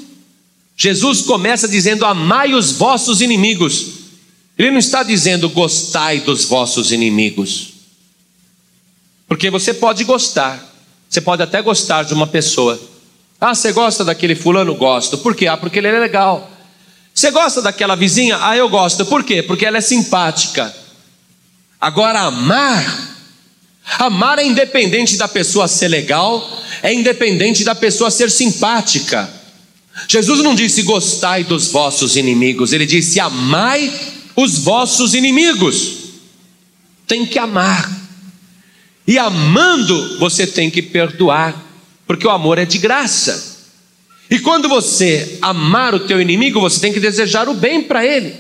[0.82, 4.00] Jesus começa dizendo: Amai os vossos inimigos.
[4.58, 7.74] Ele não está dizendo gostai dos vossos inimigos.
[9.28, 10.74] Porque você pode gostar,
[11.08, 12.80] você pode até gostar de uma pessoa.
[13.40, 14.74] Ah, você gosta daquele fulano?
[14.74, 15.18] Gosto.
[15.18, 15.48] Por quê?
[15.48, 16.50] Ah, porque ele é legal.
[17.14, 18.38] Você gosta daquela vizinha?
[18.42, 19.06] Ah, eu gosto.
[19.06, 19.44] Por quê?
[19.44, 20.74] Porque ela é simpática.
[21.80, 23.18] Agora, amar,
[23.98, 26.50] amar é independente da pessoa ser legal,
[26.82, 29.39] é independente da pessoa ser simpática.
[30.08, 33.92] Jesus não disse gostai dos vossos inimigos, ele disse amai
[34.36, 35.98] os vossos inimigos.
[37.08, 37.92] Tem que amar.
[39.08, 41.56] E amando, você tem que perdoar,
[42.06, 43.58] porque o amor é de graça.
[44.30, 48.36] E quando você amar o teu inimigo, você tem que desejar o bem para ele.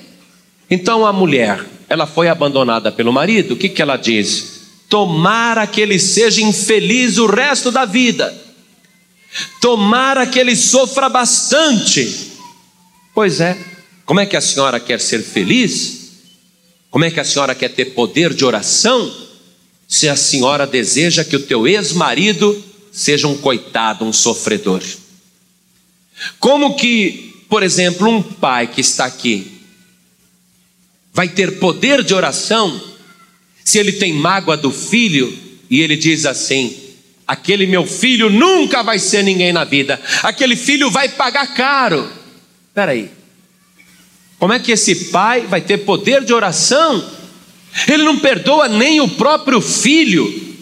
[0.69, 4.59] Então a mulher, ela foi abandonada pelo marido, o que, que ela diz?
[4.87, 8.48] Tomara que ele seja infeliz o resto da vida
[9.61, 12.31] Tomara que ele sofra bastante.
[13.13, 13.57] Pois é,
[14.05, 15.99] como é que a senhora quer ser feliz?
[16.89, 19.13] Como é que a senhora quer ter poder de oração?
[19.87, 24.83] Se a senhora deseja que o teu ex-marido seja um coitado, um sofredor.
[26.39, 29.59] Como que, por exemplo, um pai que está aqui
[31.13, 32.81] vai ter poder de oração
[33.63, 35.37] se ele tem mágoa do filho
[35.69, 36.75] e ele diz assim:
[37.29, 40.01] Aquele meu filho nunca vai ser ninguém na vida.
[40.23, 42.11] Aquele filho vai pagar caro.
[42.69, 43.11] Espera aí.
[44.39, 47.07] Como é que esse pai vai ter poder de oração?
[47.87, 50.57] Ele não perdoa nem o próprio filho.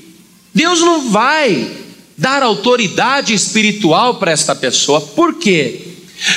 [0.53, 1.71] Deus não vai
[2.17, 4.99] dar autoridade espiritual para esta pessoa.
[4.99, 5.86] Por quê?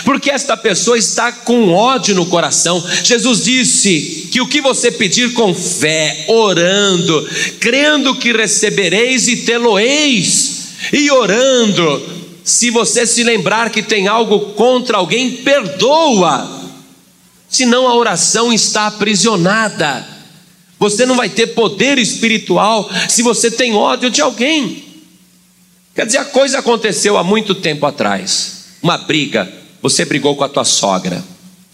[0.04, 2.84] Porque esta pessoa está com ódio no coração.
[3.02, 10.68] Jesus disse que o que você pedir com fé, orando, crendo que recebereis e tê-lo-eis,
[10.92, 12.02] e orando,
[12.44, 16.60] se você se lembrar que tem algo contra alguém, perdoa,
[17.48, 20.06] senão a oração está aprisionada.
[20.78, 24.84] Você não vai ter poder espiritual se você tem ódio de alguém.
[25.94, 30.48] Quer dizer, a coisa aconteceu há muito tempo atrás uma briga você brigou com a
[30.48, 31.22] tua sogra.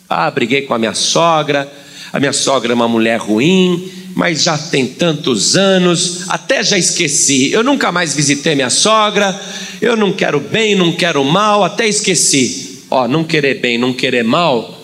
[0.09, 1.71] Ah, briguei com a minha sogra.
[2.13, 7.53] A minha sogra é uma mulher ruim, mas já tem tantos anos, até já esqueci.
[7.53, 9.39] Eu nunca mais visitei minha sogra.
[9.81, 12.85] Eu não quero bem, não quero mal, até esqueci.
[12.91, 14.77] Ó, não querer bem, não querer mal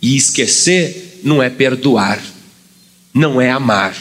[0.00, 2.20] e esquecer não é perdoar,
[3.14, 3.96] não é amar.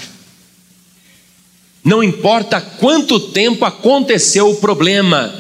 [1.84, 5.34] Não importa quanto tempo aconteceu o problema,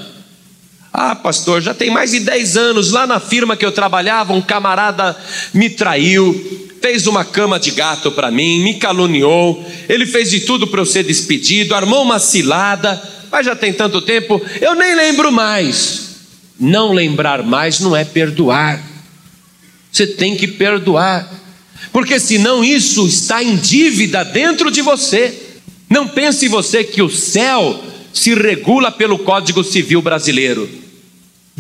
[1.03, 4.41] Ah, pastor, já tem mais de 10 anos, lá na firma que eu trabalhava, um
[4.41, 5.17] camarada
[5.51, 10.67] me traiu, fez uma cama de gato para mim, me caluniou, ele fez de tudo
[10.67, 15.31] para eu ser despedido, armou uma cilada, mas já tem tanto tempo, eu nem lembro
[15.31, 16.17] mais.
[16.59, 18.79] Não lembrar mais não é perdoar.
[19.91, 21.27] Você tem que perdoar,
[21.91, 25.33] porque senão isso está em dívida dentro de você.
[25.89, 27.83] Não pense você que o céu
[28.13, 30.90] se regula pelo Código Civil brasileiro.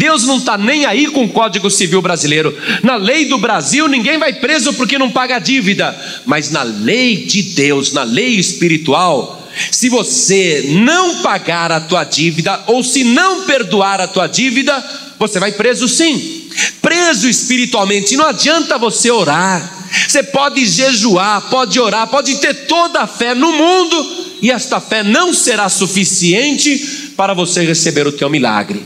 [0.01, 2.57] Deus não está nem aí com o Código Civil brasileiro.
[2.81, 5.95] Na lei do Brasil, ninguém vai preso porque não paga dívida.
[6.25, 12.63] Mas na lei de Deus, na lei espiritual, se você não pagar a tua dívida,
[12.65, 14.73] ou se não perdoar a tua dívida,
[15.19, 16.49] você vai preso sim.
[16.81, 18.17] Preso espiritualmente.
[18.17, 19.85] Não adianta você orar.
[20.07, 25.03] Você pode jejuar, pode orar, pode ter toda a fé no mundo, e esta fé
[25.03, 28.83] não será suficiente para você receber o teu milagre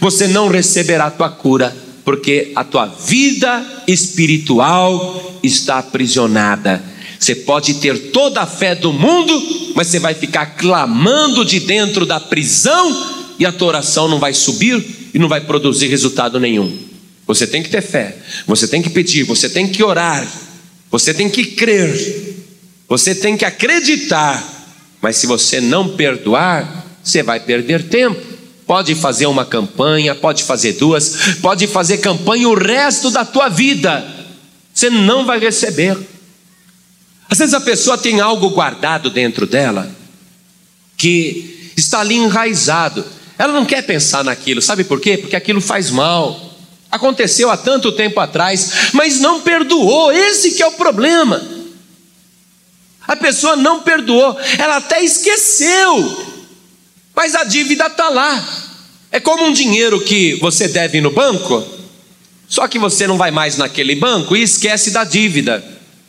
[0.00, 6.82] você não receberá a tua cura, porque a tua vida espiritual está aprisionada.
[7.18, 12.06] Você pode ter toda a fé do mundo, mas você vai ficar clamando de dentro
[12.06, 16.76] da prisão e a tua oração não vai subir e não vai produzir resultado nenhum.
[17.26, 20.26] Você tem que ter fé, você tem que pedir, você tem que orar,
[20.90, 22.36] você tem que crer,
[22.88, 24.56] você tem que acreditar.
[25.02, 28.20] Mas se você não perdoar, você vai perder tempo.
[28.68, 34.06] Pode fazer uma campanha, pode fazer duas, pode fazer campanha o resto da tua vida.
[34.74, 35.96] Você não vai receber.
[37.30, 39.90] Às vezes a pessoa tem algo guardado dentro dela
[40.98, 43.02] que está ali enraizado.
[43.38, 45.16] Ela não quer pensar naquilo, sabe por quê?
[45.16, 46.38] Porque aquilo faz mal.
[46.90, 50.12] Aconteceu há tanto tempo atrás, mas não perdoou.
[50.12, 51.42] Esse que é o problema.
[53.06, 56.36] A pessoa não perdoou, ela até esqueceu
[57.18, 58.48] mas a dívida está lá.
[59.10, 61.66] É como um dinheiro que você deve no banco,
[62.48, 65.64] só que você não vai mais naquele banco e esquece da dívida.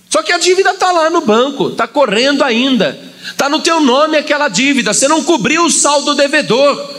[0.08, 2.96] Só que a dívida está lá no banco, está correndo ainda,
[3.26, 6.98] está no teu nome aquela dívida, você não cobriu o saldo devedor.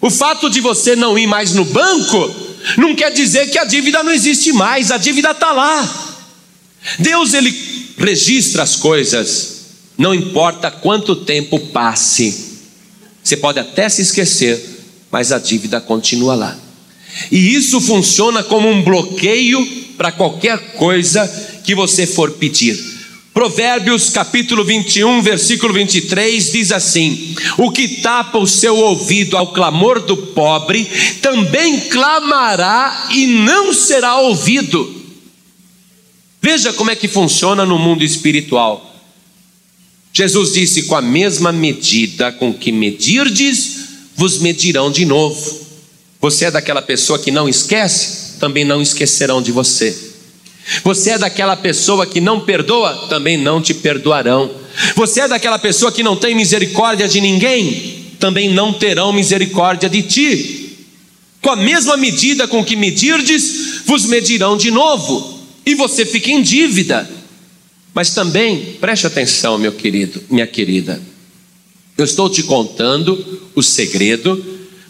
[0.00, 2.34] O fato de você não ir mais no banco
[2.76, 6.16] não quer dizer que a dívida não existe mais, a dívida está lá.
[6.98, 7.56] Deus ele
[7.96, 9.60] registra as coisas,
[9.96, 12.47] não importa quanto tempo passe.
[13.28, 14.58] Você pode até se esquecer,
[15.10, 16.58] mas a dívida continua lá.
[17.30, 19.62] E isso funciona como um bloqueio
[19.98, 21.28] para qualquer coisa
[21.62, 22.82] que você for pedir.
[23.34, 30.00] Provérbios capítulo 21, versículo 23 diz assim: O que tapa o seu ouvido ao clamor
[30.00, 35.04] do pobre, também clamará e não será ouvido.
[36.40, 38.87] Veja como é que funciona no mundo espiritual.
[40.12, 43.78] Jesus disse: Com a mesma medida com que medirdes,
[44.16, 45.66] vos medirão de novo.
[46.20, 49.96] Você é daquela pessoa que não esquece, também não esquecerão de você.
[50.84, 54.50] Você é daquela pessoa que não perdoa, também não te perdoarão.
[54.96, 60.02] Você é daquela pessoa que não tem misericórdia de ninguém, também não terão misericórdia de
[60.02, 60.76] ti.
[61.40, 66.42] Com a mesma medida com que medirdes, vos medirão de novo, e você fica em
[66.42, 67.08] dívida.
[67.98, 71.02] Mas também, preste atenção, meu querido, minha querida.
[71.96, 74.40] Eu estou te contando o segredo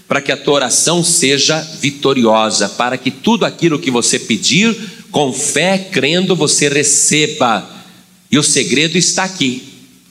[0.06, 4.76] para que a tua oração seja vitoriosa, para que tudo aquilo que você pedir,
[5.10, 7.66] com fé, crendo, você receba.
[8.30, 9.62] E o segredo está aqui,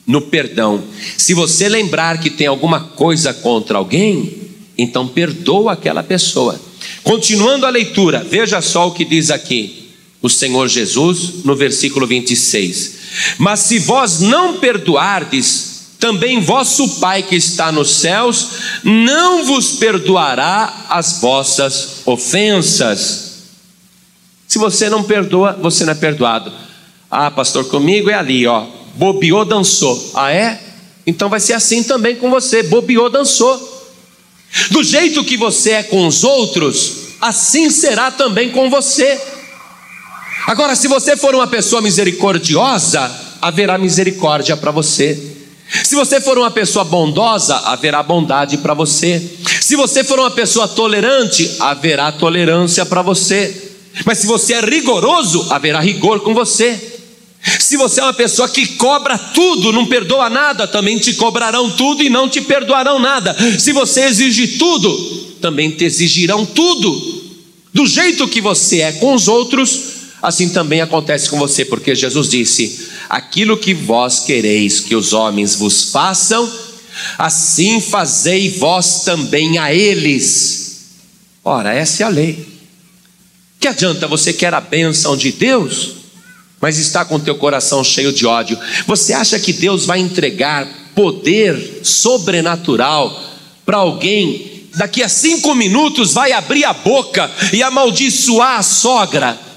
[0.04, 0.82] no perdão.
[1.16, 4.32] Se você lembrar que tem alguma coisa contra alguém,
[4.76, 6.60] então perdoa aquela pessoa.
[7.04, 9.87] Continuando a leitura, veja só o que diz aqui
[10.20, 12.98] o Senhor Jesus no versículo 26.
[13.38, 18.48] Mas se vós não perdoardes, também vosso Pai que está nos céus
[18.84, 23.28] não vos perdoará as vossas ofensas.
[24.46, 26.52] Se você não perdoa, você não é perdoado.
[27.10, 28.66] Ah, pastor, comigo é ali, ó.
[28.94, 30.12] Bobeou, dançou.
[30.14, 30.60] Ah, é?
[31.06, 32.62] Então vai ser assim também com você.
[32.62, 33.76] Bobeou, dançou.
[34.70, 39.20] Do jeito que você é com os outros, assim será também com você.
[40.48, 45.36] Agora, se você for uma pessoa misericordiosa, haverá misericórdia para você.
[45.84, 49.22] Se você for uma pessoa bondosa, haverá bondade para você.
[49.60, 53.72] Se você for uma pessoa tolerante, haverá tolerância para você.
[54.06, 56.98] Mas se você é rigoroso, haverá rigor com você.
[57.60, 62.02] Se você é uma pessoa que cobra tudo, não perdoa nada, também te cobrarão tudo
[62.02, 63.36] e não te perdoarão nada.
[63.58, 64.96] Se você exige tudo,
[65.42, 67.18] também te exigirão tudo.
[67.74, 72.28] Do jeito que você é com os outros, Assim também acontece com você, porque Jesus
[72.28, 76.50] disse: Aquilo que vós quereis que os homens vos façam,
[77.16, 80.88] assim fazei vós também a eles.
[81.44, 82.46] Ora, essa é a lei.
[83.60, 85.94] Que adianta você quer a bênção de Deus,
[86.60, 88.58] mas está com teu coração cheio de ódio?
[88.86, 93.24] Você acha que Deus vai entregar poder sobrenatural
[93.64, 99.47] para alguém daqui a cinco minutos vai abrir a boca e amaldiçoar a sogra?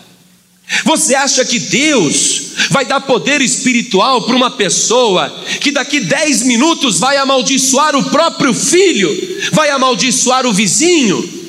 [0.85, 6.97] Você acha que Deus vai dar poder espiritual para uma pessoa que daqui dez minutos
[6.97, 9.09] vai amaldiçoar o próprio filho,
[9.51, 11.41] vai amaldiçoar o vizinho?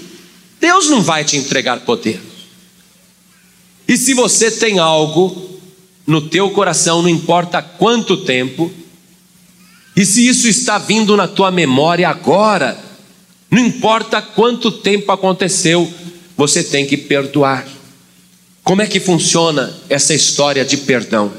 [0.61, 2.20] Deus não vai te entregar poder.
[3.87, 5.61] E se você tem algo
[6.07, 8.73] no teu coração, não importa quanto tempo,
[9.95, 12.83] e se isso está vindo na tua memória agora,
[13.51, 15.93] não importa quanto tempo aconteceu,
[16.37, 17.66] você tem que perdoar.
[18.65, 21.33] Como é que funciona essa história de perdão?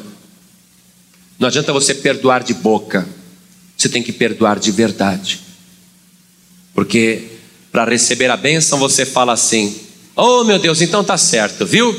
[1.39, 3.07] Não adianta você perdoar de boca,
[3.77, 5.39] você tem que perdoar de verdade.
[6.73, 7.23] Porque
[7.71, 9.75] para receber a bênção você fala assim:
[10.15, 11.95] Oh meu Deus, então tá certo, viu?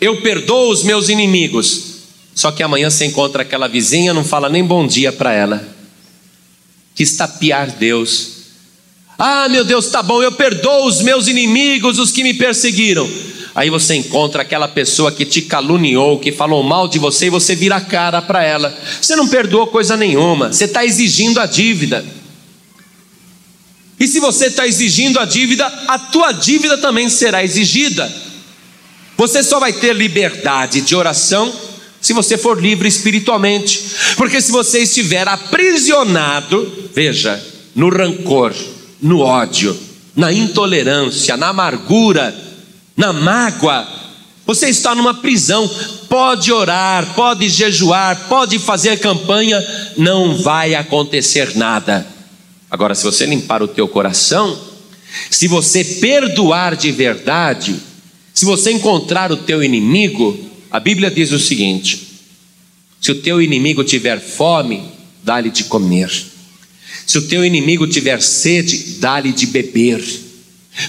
[0.00, 1.98] Eu perdoo os meus inimigos.
[2.34, 5.76] Só que amanhã você encontra aquela vizinha, não fala nem bom dia para ela.
[6.94, 8.38] Que estapear Deus.
[9.18, 13.08] Ah, meu Deus, tá bom, eu perdoo os meus inimigos, os que me perseguiram.
[13.58, 17.56] Aí você encontra aquela pessoa que te caluniou, que falou mal de você e você
[17.56, 18.72] vira a cara para ela.
[19.02, 22.04] Você não perdoou coisa nenhuma, você está exigindo a dívida.
[23.98, 28.08] E se você está exigindo a dívida, a tua dívida também será exigida.
[29.16, 31.52] Você só vai ter liberdade de oração
[32.00, 33.82] se você for livre espiritualmente.
[34.16, 37.44] Porque se você estiver aprisionado, veja,
[37.74, 38.54] no rancor,
[39.02, 39.76] no ódio,
[40.14, 42.46] na intolerância, na amargura,
[42.98, 43.88] na mágoa,
[44.44, 45.70] você está numa prisão.
[46.08, 49.64] Pode orar, pode jejuar, pode fazer campanha,
[49.96, 52.04] não vai acontecer nada.
[52.68, 54.58] Agora, se você limpar o teu coração,
[55.30, 57.76] se você perdoar de verdade,
[58.34, 60.36] se você encontrar o teu inimigo,
[60.70, 62.08] a Bíblia diz o seguinte:
[63.00, 64.82] se o teu inimigo tiver fome,
[65.22, 66.10] dá-lhe de comer.
[67.06, 70.27] Se o teu inimigo tiver sede, dá-lhe de beber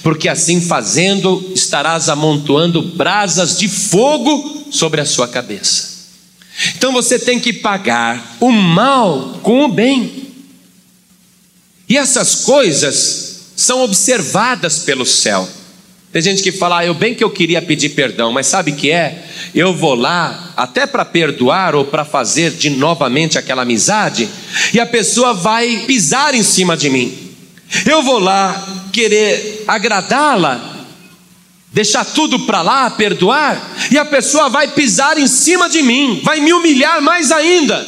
[0.03, 5.89] porque assim fazendo estarás amontoando brasas de fogo sobre a sua cabeça.
[6.77, 10.27] Então você tem que pagar o mal com o bem.
[11.87, 15.47] E essas coisas são observadas pelo céu.
[16.11, 18.75] Tem gente que fala, ah, eu bem que eu queria pedir perdão, mas sabe o
[18.75, 19.23] que é?
[19.53, 24.27] Eu vou lá até para perdoar ou para fazer de novamente aquela amizade,
[24.73, 27.15] e a pessoa vai pisar em cima de mim.
[27.85, 30.85] Eu vou lá querer agradá-la,
[31.71, 36.39] deixar tudo para lá, perdoar, e a pessoa vai pisar em cima de mim, vai
[36.39, 37.87] me humilhar mais ainda.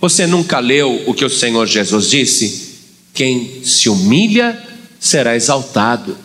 [0.00, 2.68] Você nunca leu o que o Senhor Jesus disse?
[3.12, 4.62] Quem se humilha
[5.00, 6.16] será exaltado.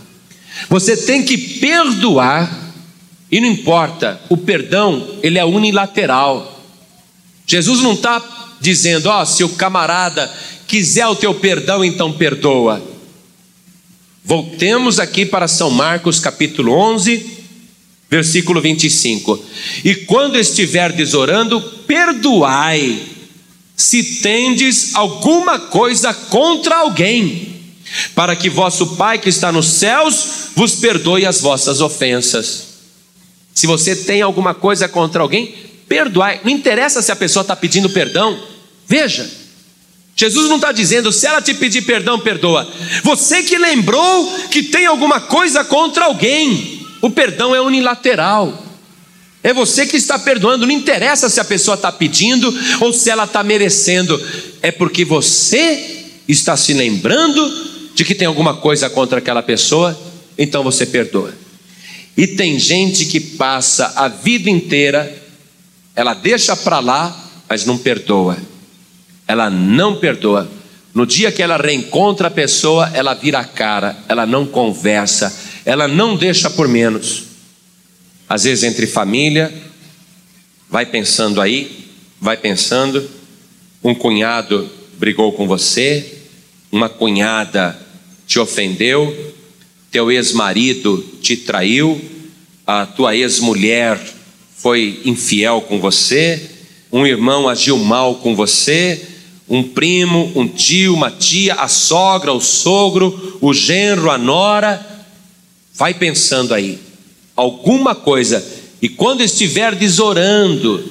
[0.69, 2.71] Você tem que perdoar,
[3.31, 6.61] e não importa, o perdão, ele é unilateral.
[7.47, 8.21] Jesus não está
[8.61, 10.31] dizendo, ó, oh, se o camarada
[10.67, 12.92] quiser o teu perdão, então perdoa.
[14.25, 17.25] Voltemos aqui para São Marcos capítulo 11,
[18.09, 19.43] versículo 25.
[19.83, 23.03] E quando estiverdes orando, perdoai,
[23.75, 27.53] se tendes alguma coisa contra alguém,
[28.15, 32.73] para que vosso Pai que está nos céus vos perdoe as vossas ofensas.
[33.53, 35.53] Se você tem alguma coisa contra alguém,
[35.87, 36.39] perdoai.
[36.43, 38.39] Não interessa se a pessoa está pedindo perdão.
[38.87, 39.29] Veja,
[40.15, 42.67] Jesus não está dizendo, se ela te pedir perdão, perdoa.
[43.03, 46.85] Você que lembrou que tem alguma coisa contra alguém.
[47.01, 48.63] O perdão é unilateral.
[49.41, 50.67] É você que está perdoando.
[50.67, 54.21] Não interessa se a pessoa está pedindo ou se ela está merecendo.
[54.61, 59.99] É porque você está se lembrando de que tem alguma coisa contra aquela pessoa,
[60.37, 61.33] então você perdoa.
[62.15, 65.21] E tem gente que passa a vida inteira,
[65.95, 68.37] ela deixa para lá, mas não perdoa
[69.27, 70.49] ela não perdoa.
[70.93, 75.33] No dia que ela reencontra a pessoa, ela vira a cara, ela não conversa,
[75.65, 77.23] ela não deixa por menos.
[78.29, 79.53] Às vezes, entre família,
[80.69, 81.87] vai pensando aí,
[82.21, 83.09] vai pensando.
[83.83, 86.19] Um cunhado brigou com você,
[86.71, 87.77] uma cunhada
[88.25, 89.35] te ofendeu,
[89.91, 92.01] teu ex-marido te traiu,
[92.65, 93.99] a tua ex-mulher
[94.55, 96.49] foi infiel com você,
[96.91, 99.12] um irmão agiu mal com você,
[99.53, 104.83] um primo, um tio, uma tia, a sogra, o sogro, o genro, a nora.
[105.75, 106.79] Vai pensando aí,
[107.35, 108.43] alguma coisa,
[108.81, 110.83] e quando estiverdes orando,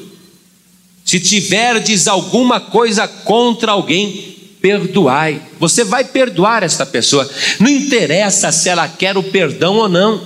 [1.04, 5.42] se tiverdes alguma coisa contra alguém, perdoai.
[5.58, 7.28] Você vai perdoar esta pessoa.
[7.58, 10.22] Não interessa se ela quer o perdão ou não.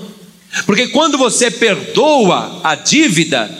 [0.66, 3.50] Porque quando você perdoa a dívida,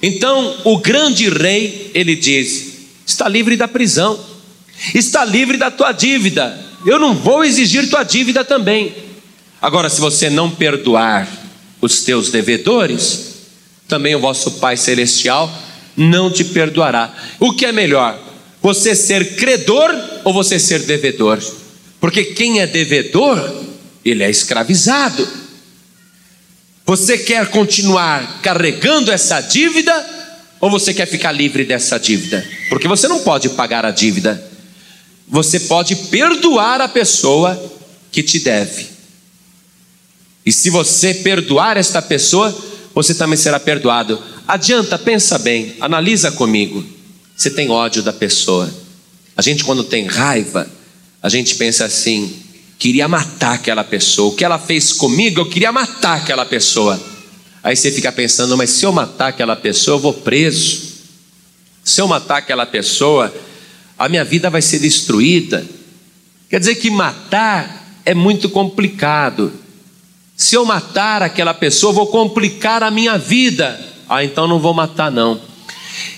[0.00, 2.67] então o grande rei, ele diz:
[3.08, 4.20] está livre da prisão,
[4.94, 6.56] está livre da tua dívida.
[6.84, 8.94] Eu não vou exigir tua dívida também.
[9.60, 11.26] Agora, se você não perdoar
[11.80, 13.36] os teus devedores,
[13.88, 15.50] também o vosso Pai Celestial
[15.96, 17.12] não te perdoará.
[17.40, 18.20] O que é melhor?
[18.62, 19.90] Você ser credor
[20.22, 21.40] ou você ser devedor?
[21.98, 23.64] Porque quem é devedor,
[24.04, 25.26] ele é escravizado.
[26.84, 30.17] Você quer continuar carregando essa dívida
[30.60, 32.46] ou você quer ficar livre dessa dívida?
[32.68, 34.42] Porque você não pode pagar a dívida.
[35.28, 37.60] Você pode perdoar a pessoa
[38.10, 38.86] que te deve.
[40.44, 42.56] E se você perdoar esta pessoa,
[42.94, 44.20] você também será perdoado.
[44.46, 46.84] Adianta, pensa bem, analisa comigo.
[47.36, 48.72] Você tem ódio da pessoa.
[49.36, 50.68] A gente, quando tem raiva,
[51.22, 52.34] a gente pensa assim:
[52.78, 54.32] queria matar aquela pessoa.
[54.32, 57.00] O que ela fez comigo, eu queria matar aquela pessoa.
[57.62, 60.88] Aí você fica pensando, mas se eu matar aquela pessoa, eu vou preso.
[61.84, 63.34] Se eu matar aquela pessoa,
[63.98, 65.66] a minha vida vai ser destruída.
[66.48, 69.52] Quer dizer que matar é muito complicado.
[70.36, 73.78] Se eu matar aquela pessoa, vou complicar a minha vida.
[74.08, 75.40] Ah, então não vou matar, não.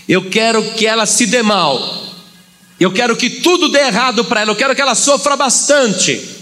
[0.09, 2.05] Eu quero que ela se dê mal.
[2.79, 4.51] Eu quero que tudo dê errado para ela.
[4.53, 6.39] Eu quero que ela sofra bastante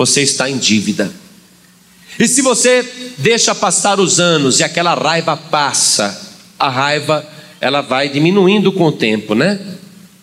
[0.00, 1.12] você está em dívida.
[2.18, 7.26] E se você deixa passar os anos e aquela raiva passa, a raiva
[7.60, 9.58] ela vai diminuindo com o tempo, né?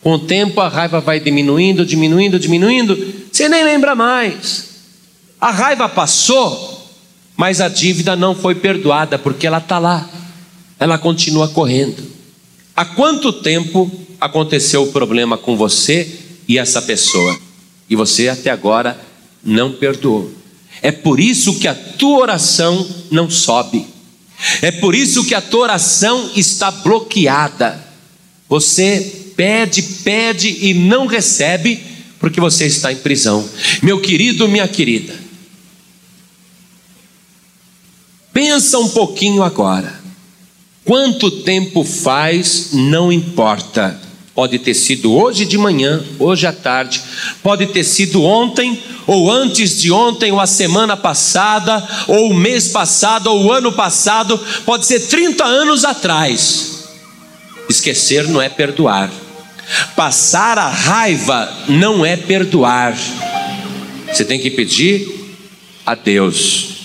[0.01, 2.97] Com o tempo a raiva vai diminuindo, diminuindo, diminuindo,
[3.31, 4.67] você nem lembra mais.
[5.39, 6.89] A raiva passou,
[7.35, 10.09] mas a dívida não foi perdoada porque ela está lá,
[10.79, 12.03] ela continua correndo.
[12.75, 17.38] Há quanto tempo aconteceu o problema com você e essa pessoa?
[17.89, 18.99] E você até agora
[19.43, 20.36] não perdoou.
[20.82, 23.86] É por isso que a tua oração não sobe.
[24.61, 27.84] É por isso que a tua oração está bloqueada.
[28.47, 31.82] Você pede, pede e não recebe,
[32.19, 33.47] porque você está em prisão.
[33.82, 35.15] Meu querido, minha querida,
[38.32, 39.99] pensa um pouquinho agora.
[40.86, 44.07] Quanto tempo faz, não importa.
[44.38, 47.01] Pode ter sido hoje de manhã, hoje à tarde,
[47.41, 52.67] pode ter sido ontem, ou antes de ontem, ou a semana passada, ou o mês
[52.67, 56.83] passado, ou o ano passado, pode ser 30 anos atrás.
[57.67, 59.09] Esquecer não é perdoar.
[59.95, 62.95] Passar a raiva não é perdoar.
[64.07, 65.33] Você tem que pedir
[65.83, 66.75] a Deus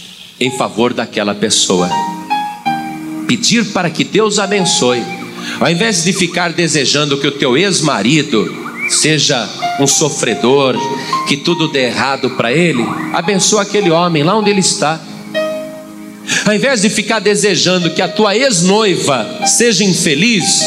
[0.40, 1.90] em favor daquela pessoa.
[3.28, 5.21] Pedir para que Deus abençoe
[5.60, 9.48] ao invés de ficar desejando que o teu ex-marido seja
[9.80, 10.76] um sofredor,
[11.26, 15.00] que tudo dê errado para ele, abençoa aquele homem lá onde ele está.
[16.46, 20.62] Ao invés de ficar desejando que a tua ex-noiva seja infeliz,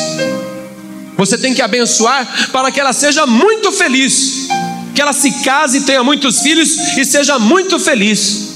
[1.18, 4.48] você tem que abençoar para que ela seja muito feliz,
[4.94, 8.56] que ela se case, tenha muitos filhos e seja muito feliz.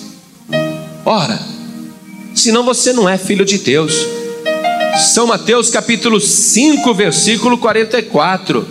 [1.06, 1.40] Ora,
[2.36, 3.94] senão você não é filho de Deus.
[5.00, 8.68] São Mateus capítulo 5, versículo 44.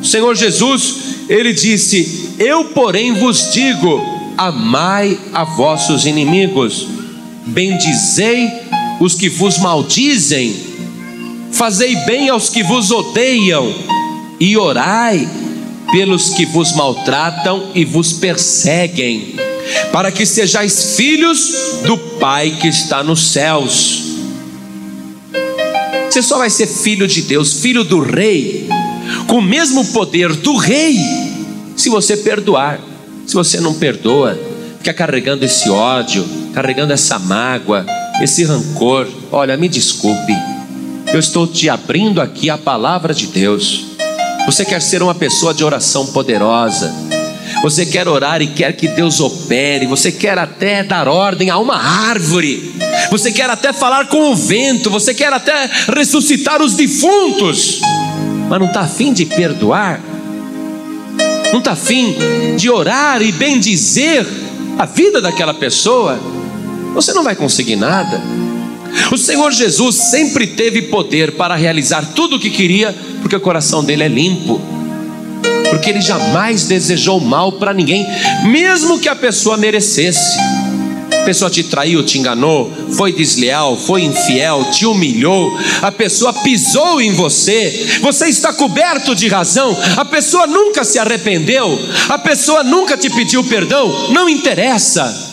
[0.00, 0.94] O Senhor Jesus,
[1.28, 4.02] ele disse: Eu, porém, vos digo:
[4.38, 6.88] amai a vossos inimigos,
[7.44, 8.48] bendizei
[8.98, 10.56] os que vos maldizem,
[11.52, 13.70] fazei bem aos que vos odeiam,
[14.40, 15.28] e orai
[15.92, 19.36] pelos que vos maltratam e vos perseguem,
[19.92, 21.52] para que sejais filhos
[21.84, 24.07] do Pai que está nos céus
[26.18, 28.68] você só vai ser filho de Deus, filho do rei,
[29.28, 30.98] com o mesmo poder do rei,
[31.76, 32.80] se você perdoar.
[33.24, 34.36] Se você não perdoa,
[34.78, 37.86] fica carregando esse ódio, carregando essa mágoa,
[38.20, 39.06] esse rancor.
[39.30, 40.32] Olha, me desculpe,
[41.12, 43.84] eu estou te abrindo aqui a palavra de Deus.
[44.46, 46.92] Você quer ser uma pessoa de oração poderosa,
[47.62, 51.76] você quer orar e quer que Deus opere, você quer até dar ordem a uma
[51.76, 52.74] árvore,
[53.10, 57.80] você quer até falar com o vento, você quer até ressuscitar os defuntos,
[58.48, 60.00] mas não está afim de perdoar,
[61.52, 62.14] não está afim
[62.56, 64.26] de orar e bendizer
[64.78, 66.18] a vida daquela pessoa,
[66.94, 68.20] você não vai conseguir nada.
[69.12, 73.84] O Senhor Jesus sempre teve poder para realizar tudo o que queria, porque o coração
[73.84, 74.77] dele é limpo
[75.70, 78.06] porque ele jamais desejou mal para ninguém,
[78.44, 80.38] mesmo que a pessoa merecesse.
[81.24, 85.52] pessoa te traiu, te enganou, foi desleal, foi infiel, te humilhou,
[85.82, 91.78] a pessoa pisou em você, você está coberto de razão, a pessoa nunca se arrependeu,
[92.08, 95.28] a pessoa nunca te pediu perdão, não interessa.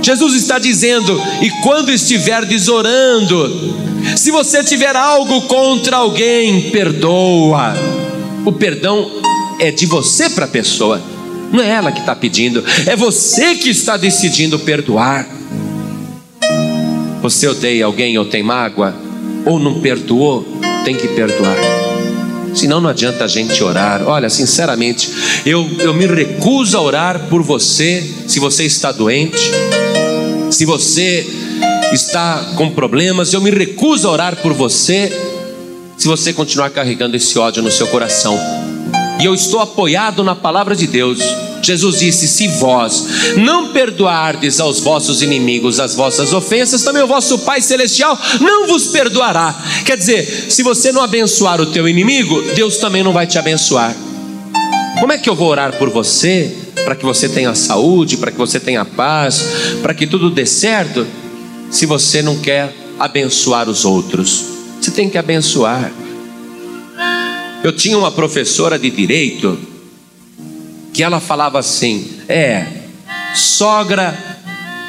[0.00, 3.74] Jesus está dizendo: e quando estiverdes orando,
[4.16, 7.74] se você tiver algo contra alguém, perdoa.
[8.44, 9.23] O perdão
[9.60, 11.00] é de você para a pessoa,
[11.52, 15.26] não é ela que está pedindo, é você que está decidindo perdoar.
[17.22, 18.94] Você odeia alguém ou tem mágoa,
[19.46, 20.46] ou não perdoou,
[20.84, 21.56] tem que perdoar.
[22.54, 24.02] Senão não adianta a gente orar.
[24.06, 25.10] Olha, sinceramente,
[25.44, 29.50] eu, eu me recuso a orar por você se você está doente,
[30.50, 31.26] se você
[31.92, 35.10] está com problemas, eu me recuso a orar por você
[35.96, 38.38] se você continuar carregando esse ódio no seu coração.
[39.20, 41.20] E eu estou apoiado na palavra de Deus.
[41.62, 43.06] Jesus disse: Se vós
[43.36, 48.88] não perdoardes aos vossos inimigos as vossas ofensas, também o vosso Pai Celestial não vos
[48.88, 49.54] perdoará.
[49.84, 53.96] Quer dizer, se você não abençoar o teu inimigo, Deus também não vai te abençoar.
[55.00, 56.54] Como é que eu vou orar por você?
[56.84, 59.44] Para que você tenha saúde, para que você tenha paz,
[59.82, 61.06] para que tudo dê certo,
[61.70, 64.44] se você não quer abençoar os outros.
[64.80, 65.90] Você tem que abençoar.
[67.64, 69.58] Eu tinha uma professora de direito
[70.92, 72.66] que ela falava assim: é,
[73.34, 74.14] sogra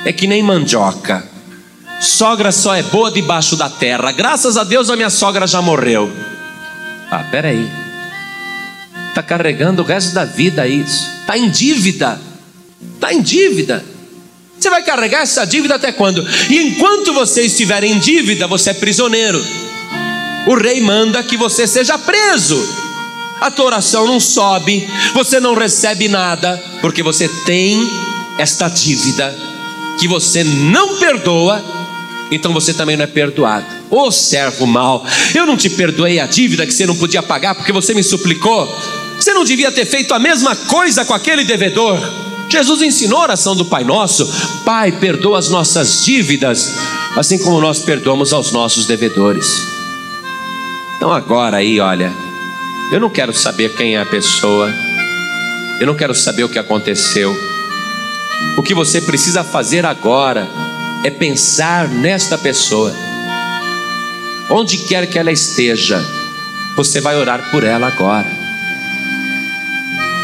[0.04, 1.26] é que nem mandioca.
[2.02, 4.12] Sogra só é boa debaixo da terra.
[4.12, 6.12] Graças a Deus a minha sogra já morreu.
[7.10, 7.66] Ah, peraí.
[9.08, 11.10] Está carregando o resto da vida isso.
[11.22, 12.20] Está em dívida.
[12.96, 13.86] Está em dívida.
[14.60, 16.28] Você vai carregar essa dívida até quando?
[16.50, 19.42] E enquanto você estiver em dívida, você é prisioneiro.
[20.48, 22.86] O rei manda que você seja preso
[23.40, 27.78] a tua oração não sobe, você não recebe nada, porque você tem
[28.38, 29.36] esta dívida
[30.00, 31.64] que você não perdoa,
[32.32, 33.66] então você também não é perdoado.
[33.90, 37.56] Ô oh, servo mal, eu não te perdoei a dívida que você não podia pagar
[37.56, 38.68] porque você me suplicou.
[39.20, 42.00] Você não devia ter feito a mesma coisa com aquele devedor.
[42.50, 44.28] Jesus ensinou a oração do Pai Nosso:
[44.66, 46.74] Pai, perdoa as nossas dívidas,
[47.16, 49.76] assim como nós perdoamos aos nossos devedores.
[50.98, 52.12] Então agora aí, olha,
[52.92, 54.72] eu não quero saber quem é a pessoa.
[55.80, 57.36] Eu não quero saber o que aconteceu.
[58.58, 60.48] O que você precisa fazer agora
[61.04, 62.94] é pensar nesta pessoa.
[64.50, 66.04] Onde quer que ela esteja,
[66.76, 68.28] você vai orar por ela agora.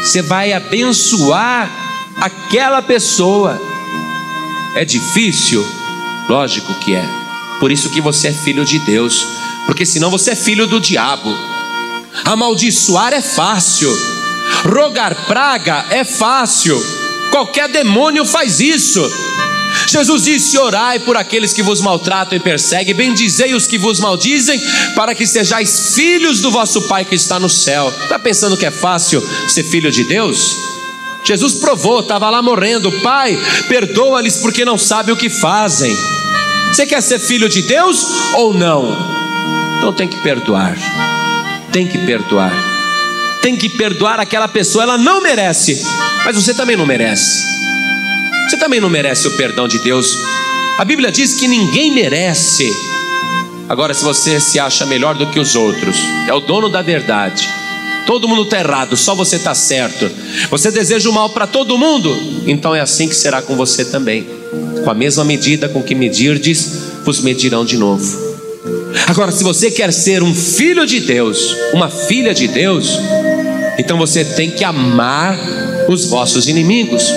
[0.02, 1.70] Você vai abençoar
[2.20, 3.60] aquela pessoa.
[4.76, 5.66] É difícil?
[6.28, 7.04] Lógico que é.
[7.60, 9.26] Por isso que você é filho de Deus,
[9.66, 11.30] porque senão você é filho do diabo.
[12.24, 13.90] Amaldiçoar é fácil,
[14.64, 16.80] rogar praga é fácil,
[17.30, 19.02] qualquer demônio faz isso.
[19.86, 24.60] Jesus disse: Orai por aqueles que vos maltratam e perseguem, bendizei os que vos maldizem,
[24.94, 27.92] para que sejais filhos do vosso Pai que está no céu.
[28.02, 30.56] Está pensando que é fácil ser filho de Deus?
[31.24, 33.38] Jesus provou, estava lá morrendo, Pai,
[33.68, 35.96] perdoa-lhes porque não sabem o que fazem.
[36.72, 39.21] Você quer ser filho de Deus ou não?
[39.82, 40.76] Então tem que perdoar
[41.72, 42.52] tem que perdoar.
[43.40, 45.82] Tem que perdoar aquela pessoa, ela não merece,
[46.24, 47.42] mas você também não merece.
[48.48, 50.16] Você também não merece o perdão de Deus.
[50.78, 52.70] A Bíblia diz que ninguém merece.
[53.68, 55.96] Agora, se você se acha melhor do que os outros,
[56.28, 57.48] é o dono da verdade.
[58.06, 60.10] Todo mundo está errado, só você está certo.
[60.50, 62.14] Você deseja o mal para todo mundo,
[62.46, 64.26] então é assim que será com você também.
[64.84, 68.31] Com a mesma medida com que medirdes, vos medirão de novo.
[69.06, 72.98] Agora, se você quer ser um filho de Deus, uma filha de Deus,
[73.78, 75.38] então você tem que amar
[75.88, 77.12] os vossos inimigos.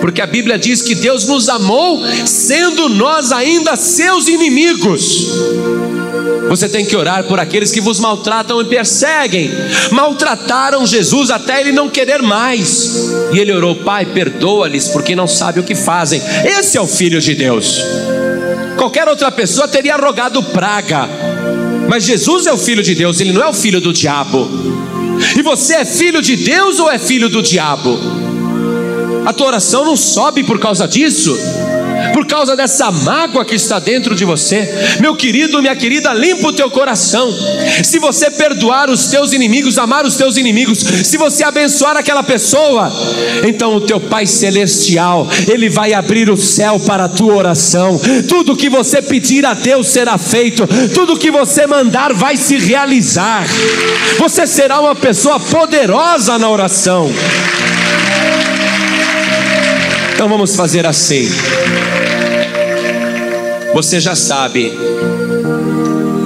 [0.00, 5.26] Porque a Bíblia diz que Deus nos amou sendo nós ainda seus inimigos.
[6.48, 9.50] Você tem que orar por aqueles que vos maltratam e perseguem.
[9.92, 13.08] Maltrataram Jesus até ele não querer mais.
[13.32, 16.20] E ele orou: Pai, perdoa-lhes porque não sabem o que fazem.
[16.44, 17.84] Esse é o filho de Deus.
[18.80, 21.06] Qualquer outra pessoa teria rogado praga,
[21.86, 24.48] mas Jesus é o filho de Deus, ele não é o filho do diabo.
[25.36, 28.00] E você é filho de Deus ou é filho do diabo?
[29.26, 31.36] A tua oração não sobe por causa disso
[32.30, 34.68] causa dessa mágoa que está dentro de você.
[35.00, 37.28] Meu querido, minha querida, limpa o teu coração.
[37.82, 42.92] Se você perdoar os teus inimigos, amar os teus inimigos, se você abençoar aquela pessoa,
[43.44, 48.00] então o teu Pai celestial, ele vai abrir o céu para a tua oração.
[48.28, 50.68] Tudo que você pedir a Deus será feito.
[50.94, 53.44] Tudo que você mandar vai se realizar.
[54.18, 57.10] Você será uma pessoa poderosa na oração.
[60.14, 61.28] Então vamos fazer assim.
[63.74, 64.72] Você já sabe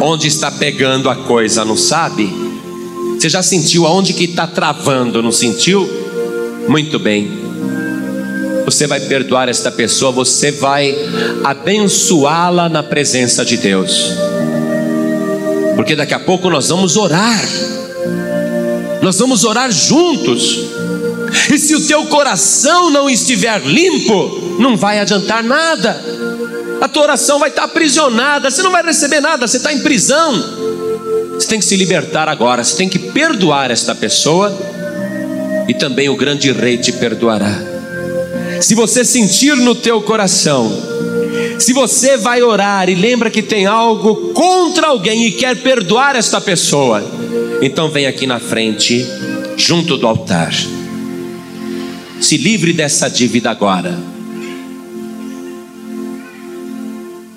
[0.01, 2.33] onde está pegando a coisa, não sabe?
[3.19, 5.89] Você já sentiu aonde que está travando, não sentiu?
[6.69, 7.45] Muito bem.
[8.65, 10.97] Você vai perdoar esta pessoa, você vai
[11.45, 14.11] abençoá-la na presença de Deus.
[15.77, 17.45] Porque daqui a pouco nós vamos orar.
[19.03, 20.61] Nós vamos orar juntos.
[21.53, 26.14] E se o teu coração não estiver limpo, não vai adiantar nada.
[26.85, 30.35] A tua oração vai estar aprisionada, você não vai receber nada, você está em prisão.
[31.33, 34.55] Você tem que se libertar agora, você tem que perdoar esta pessoa,
[35.67, 37.59] e também o grande rei te perdoará.
[38.61, 40.71] Se você sentir no teu coração,
[41.59, 46.39] se você vai orar e lembra que tem algo contra alguém e quer perdoar esta
[46.39, 47.03] pessoa,
[47.63, 49.07] então vem aqui na frente,
[49.57, 50.53] junto do altar.
[52.21, 54.14] Se livre dessa dívida agora.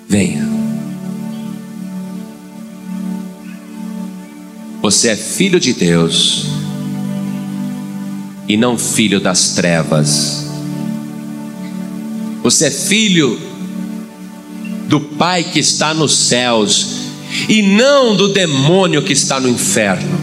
[0.07, 0.47] Venha.
[4.81, 6.45] Você é filho de Deus
[8.47, 10.45] e não filho das trevas.
[12.41, 13.37] Você é filho
[14.87, 17.07] do Pai que está nos céus
[17.49, 20.17] e não do demônio que está no inferno.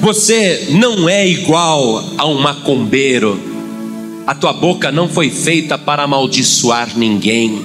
[0.00, 3.49] Você não é igual a um macumbeiro.
[4.26, 7.64] A tua boca não foi feita para amaldiçoar ninguém.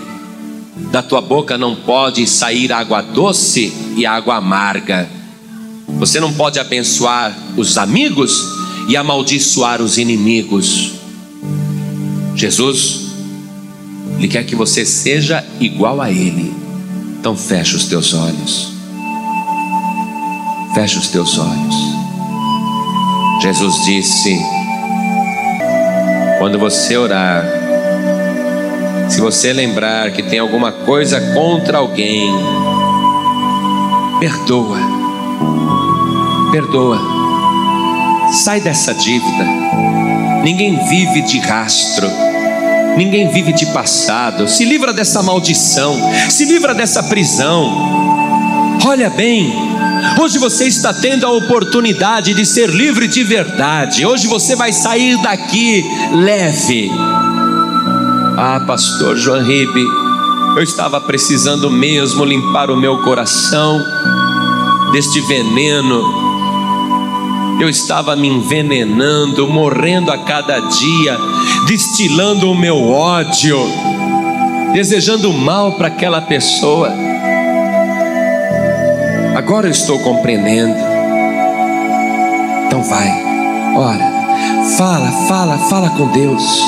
[0.92, 5.10] Da tua boca não pode sair água doce e água amarga.
[5.88, 8.44] Você não pode abençoar os amigos
[8.88, 10.94] e amaldiçoar os inimigos.
[12.36, 13.12] Jesus,
[14.18, 16.54] Ele quer que você seja igual a Ele.
[17.20, 18.72] Então fecha os teus olhos.
[20.74, 21.76] Fecha os teus olhos.
[23.42, 24.55] Jesus disse:
[26.38, 27.44] quando você orar,
[29.10, 32.32] se você lembrar que tem alguma coisa contra alguém,
[34.20, 34.80] perdoa,
[36.52, 37.00] perdoa,
[38.32, 39.46] sai dessa dívida.
[40.44, 42.08] Ninguém vive de rastro,
[42.98, 44.48] ninguém vive de passado.
[44.48, 45.96] Se livra dessa maldição,
[46.30, 47.72] se livra dessa prisão.
[48.86, 49.54] Olha bem,
[50.18, 54.06] Hoje você está tendo a oportunidade de ser livre de verdade.
[54.06, 56.90] Hoje você vai sair daqui leve.
[58.38, 59.86] Ah, pastor João Ribe,
[60.56, 63.84] eu estava precisando mesmo limpar o meu coração
[64.94, 66.02] deste veneno.
[67.60, 71.18] Eu estava me envenenando, morrendo a cada dia,
[71.68, 73.60] destilando o meu ódio,
[74.74, 77.05] desejando mal para aquela pessoa.
[79.36, 80.74] Agora eu estou compreendendo.
[82.66, 83.10] Então vai,
[83.76, 84.00] ora,
[84.78, 86.64] fala, fala, fala com Deus.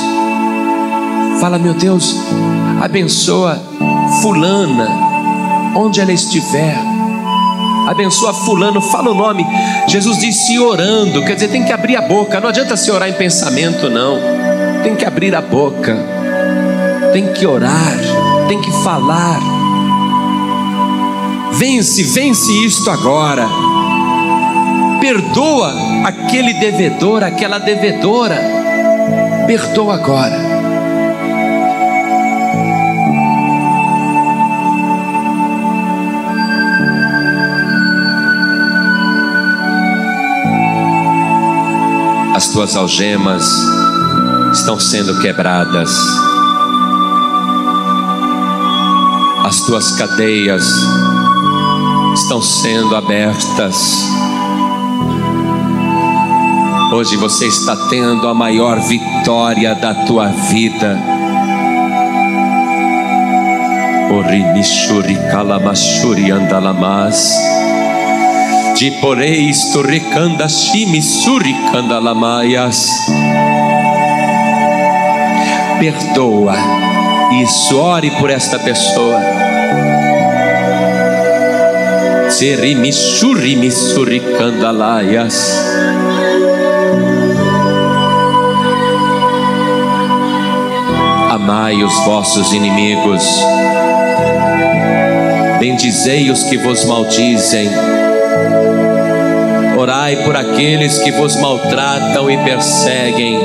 [1.39, 2.13] Fala, meu Deus,
[2.81, 3.57] abençoa
[4.21, 4.89] Fulana,
[5.77, 6.77] onde ela estiver.
[7.87, 9.45] Abençoa Fulano, fala o nome.
[9.87, 12.41] Jesus disse orando, quer dizer, tem que abrir a boca.
[12.41, 14.19] Não adianta se orar em pensamento, não.
[14.83, 15.95] Tem que abrir a boca,
[17.13, 17.97] tem que orar,
[18.49, 19.56] tem que falar
[21.57, 23.47] Vence, vence isto agora.
[25.01, 25.73] Perdoa
[26.05, 28.37] aquele devedor, aquela devedora.
[29.47, 30.37] Perdoa agora.
[42.35, 43.51] As tuas algemas
[44.53, 45.89] estão sendo quebradas.
[49.43, 50.63] As tuas cadeias
[52.27, 54.03] estão sendo abertas.
[56.91, 60.99] Hoje você está tendo a maior vitória da tua vida.
[64.11, 67.31] Orimishuri kalamashuri andalamas.
[68.75, 72.89] Diporeis turricanda shimisuri candalamayas.
[75.79, 76.57] Perdoa
[77.41, 79.36] isso, ore por esta pessoa.
[82.37, 85.59] Serimissuri missuri candalaias.
[91.31, 93.23] Amai os vossos inimigos,
[95.59, 97.71] bendizei os que vos maldizem,
[99.75, 103.39] orai por aqueles que vos maltratam e perseguem,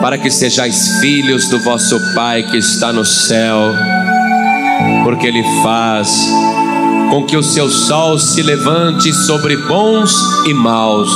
[0.00, 3.74] para que sejais filhos do vosso Pai que está no céu,
[5.04, 6.45] porque Ele faz
[7.10, 10.12] com que o seu sol se levante sobre bons
[10.46, 11.10] e maus,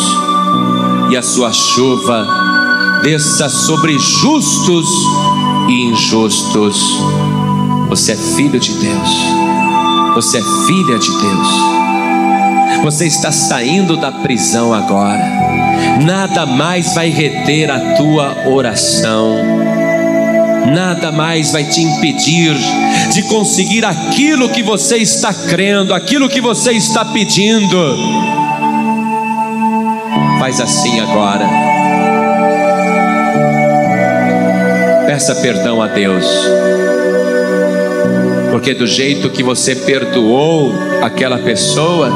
[1.10, 2.26] e a sua chuva
[3.02, 4.86] desça sobre justos
[5.68, 6.76] e injustos.
[7.88, 9.10] Você é filho de Deus.
[10.14, 11.48] Você é filha de Deus.
[12.82, 15.22] Você está saindo da prisão agora.
[16.04, 19.36] Nada mais vai reter a tua oração.
[20.74, 22.56] Nada mais vai te impedir
[23.12, 27.96] de conseguir aquilo que você está crendo, aquilo que você está pedindo.
[30.38, 31.48] Faz assim agora.
[35.06, 36.24] Peça perdão a Deus
[38.50, 42.10] porque do jeito que você perdoou aquela pessoa,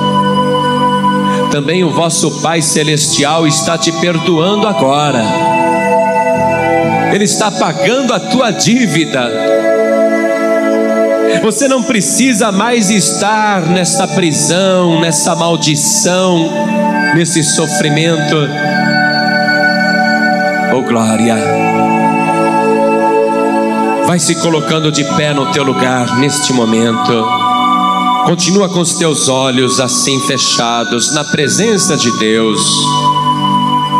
[1.51, 5.25] também o vosso Pai Celestial está te perdoando agora.
[7.13, 9.54] Ele está pagando a tua dívida.
[11.43, 16.51] Você não precisa mais estar nessa prisão, nessa maldição,
[17.15, 18.37] nesse sofrimento.
[20.75, 21.37] Oh glória!
[24.07, 27.27] Vai se colocando de pé no teu lugar neste momento.
[28.25, 32.61] Continua com os teus olhos assim fechados na presença de Deus.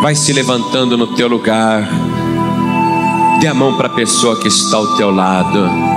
[0.01, 1.87] Vai se levantando no teu lugar.
[3.39, 5.94] Dê a mão para a pessoa que está ao teu lado.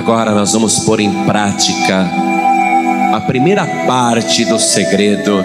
[0.00, 2.10] Agora nós vamos pôr em prática
[3.12, 5.44] a primeira parte do segredo.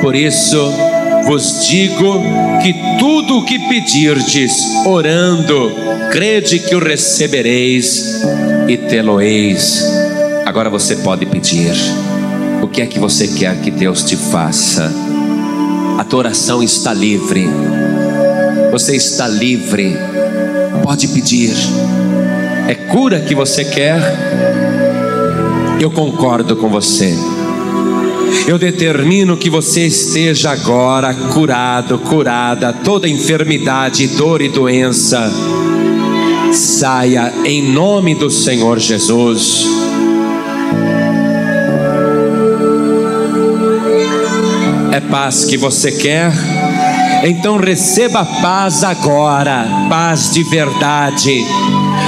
[0.00, 0.72] Por isso,
[1.24, 2.22] vos digo
[2.62, 4.52] que tudo o que pedirdes,
[4.86, 5.72] orando,
[6.12, 8.22] crede que o recebereis
[8.68, 9.84] e tê-lo-eis.
[10.46, 11.74] Agora você pode pedir.
[12.62, 14.88] O que é que você quer que Deus te faça?
[15.98, 17.44] A tua oração está livre.
[18.70, 19.96] Você está livre.
[20.84, 21.56] Pode pedir.
[22.66, 24.00] É cura que você quer?
[25.78, 27.14] Eu concordo com você.
[28.46, 35.30] Eu determino que você esteja agora curado, curada, toda enfermidade, dor e doença.
[36.52, 39.66] Saia em nome do Senhor Jesus.
[44.90, 46.32] É paz que você quer?
[47.24, 51.44] Então receba paz agora, paz de verdade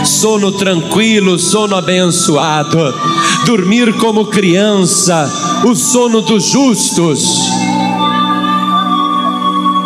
[0.07, 2.95] sono tranquilo, sono abençoado,
[3.45, 5.31] dormir como criança,
[5.65, 7.51] o sono dos justos.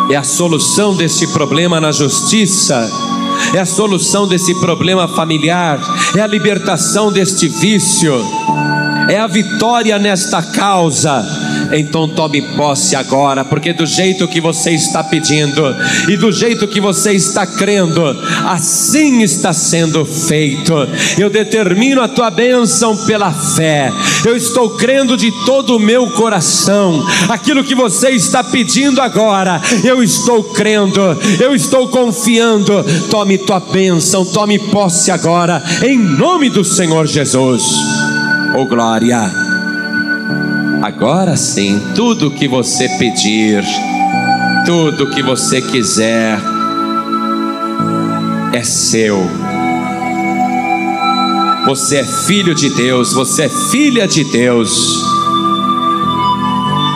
[0.09, 2.89] É a solução desse problema na justiça,
[3.53, 5.79] é a solução desse problema familiar,
[6.15, 8.13] é a libertação deste vício,
[9.09, 11.40] é a vitória nesta causa
[11.73, 15.63] então tome posse agora, porque do jeito que você está pedindo
[16.07, 18.03] e do jeito que você está crendo,
[18.45, 20.73] assim está sendo feito.
[21.17, 23.91] Eu determino a tua bênção pela fé.
[24.25, 27.05] Eu estou crendo de todo o meu coração.
[27.29, 31.01] Aquilo que você está pedindo agora, eu estou crendo,
[31.39, 32.83] eu estou confiando.
[33.09, 37.63] Tome tua bênção, tome posse agora, em nome do Senhor Jesus.
[38.57, 39.50] Oh glória.
[40.81, 43.63] Agora sim, tudo que você pedir,
[44.65, 46.39] tudo que você quiser,
[48.51, 49.19] é seu.
[51.67, 54.99] Você é filho de Deus, você é filha de Deus.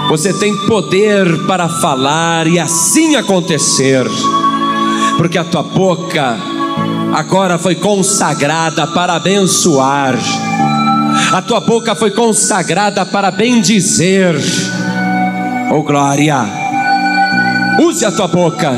[0.10, 4.04] Você tem poder para falar e assim acontecer,
[5.16, 6.40] porque a tua boca
[7.14, 10.18] agora foi consagrada para abençoar
[11.36, 14.38] a tua boca foi consagrada para bendizer.
[15.70, 16.46] Oh glória!
[17.78, 18.72] Use a tua boca.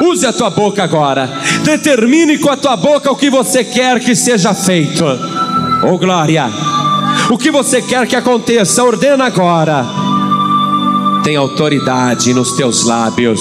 [0.00, 1.28] Use a tua boca agora.
[1.64, 5.04] Determine com a tua boca o que você quer que seja feito.
[5.82, 6.48] Oh glória!
[7.28, 9.84] O que você quer que aconteça, ordena agora.
[11.24, 13.40] Tem autoridade nos teus lábios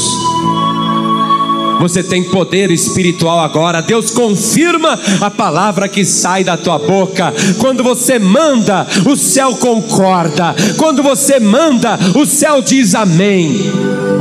[1.80, 3.82] você tem poder espiritual agora.
[3.82, 7.34] Deus confirma a palavra que sai da tua boca.
[7.60, 10.56] Quando você manda, o céu concorda.
[10.78, 13.72] Quando você manda, o céu diz amém.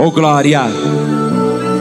[0.04, 0.62] Oh glória.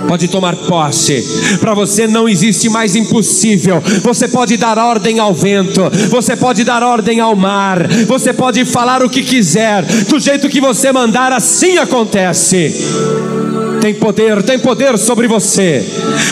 [0.07, 1.57] Pode tomar posse.
[1.59, 3.81] Para você não existe mais impossível.
[4.03, 9.01] Você pode dar ordem ao vento, você pode dar ordem ao mar, você pode falar
[9.01, 13.32] o que quiser, do jeito que você mandar, assim acontece
[13.83, 15.85] tem poder, tem poder sobre você.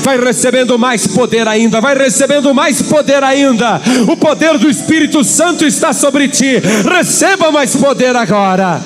[0.04, 3.82] Vai recebendo mais poder ainda, vai recebendo mais poder ainda.
[4.08, 6.62] O poder do Espírito Santo está sobre ti.
[6.89, 8.80] Receba mais poder agora.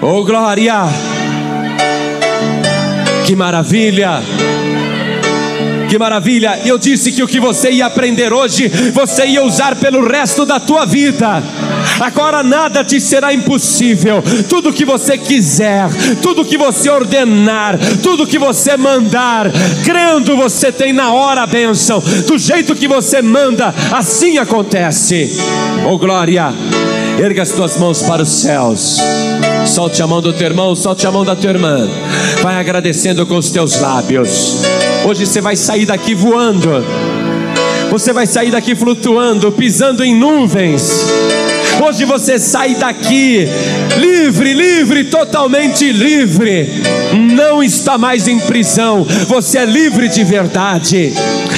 [0.00, 0.84] Oh glória!
[3.26, 4.22] Que maravilha!
[5.90, 6.60] Que maravilha!
[6.64, 10.60] Eu disse que o que você ia aprender hoje, você ia usar pelo resto da
[10.60, 11.42] tua vida.
[11.98, 14.22] Agora nada te será impossível.
[14.48, 15.88] Tudo que você quiser,
[16.22, 19.50] tudo que você ordenar, tudo que você mandar,
[19.84, 22.00] crendo você tem na hora a bênção.
[22.24, 25.36] Do jeito que você manda, assim acontece.
[25.90, 26.54] Oh glória!
[27.18, 28.98] Erga as tuas mãos para os céus.
[29.66, 31.90] Solte a mão do teu irmão, solte a mão da tua irmã.
[32.42, 34.62] Vai agradecendo com os teus lábios.
[35.04, 36.84] Hoje você vai sair daqui voando.
[37.90, 41.06] Você vai sair daqui flutuando, pisando em nuvens.
[41.84, 43.48] Hoje você sai daqui
[43.96, 46.82] livre, livre, totalmente livre.
[47.34, 49.06] Não está mais em prisão.
[49.26, 51.12] Você é livre de verdade.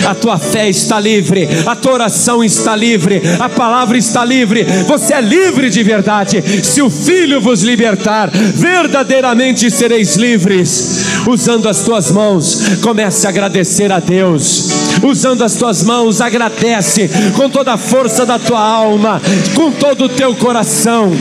[0.06, 4.64] A tua fé está livre, a tua oração está livre, a palavra está livre.
[4.86, 6.42] Você é livre de verdade.
[6.62, 11.02] Se o Filho vos libertar, verdadeiramente sereis livres.
[11.26, 14.70] Usando as tuas mãos, comece a agradecer a Deus.
[15.02, 19.20] Usando as tuas mãos, agradece com toda a força da tua alma,
[19.54, 21.12] com todo o teu coração.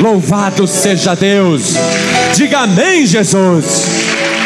[0.00, 1.74] Louvado seja Deus.
[2.34, 4.05] Diga amém, Jesus.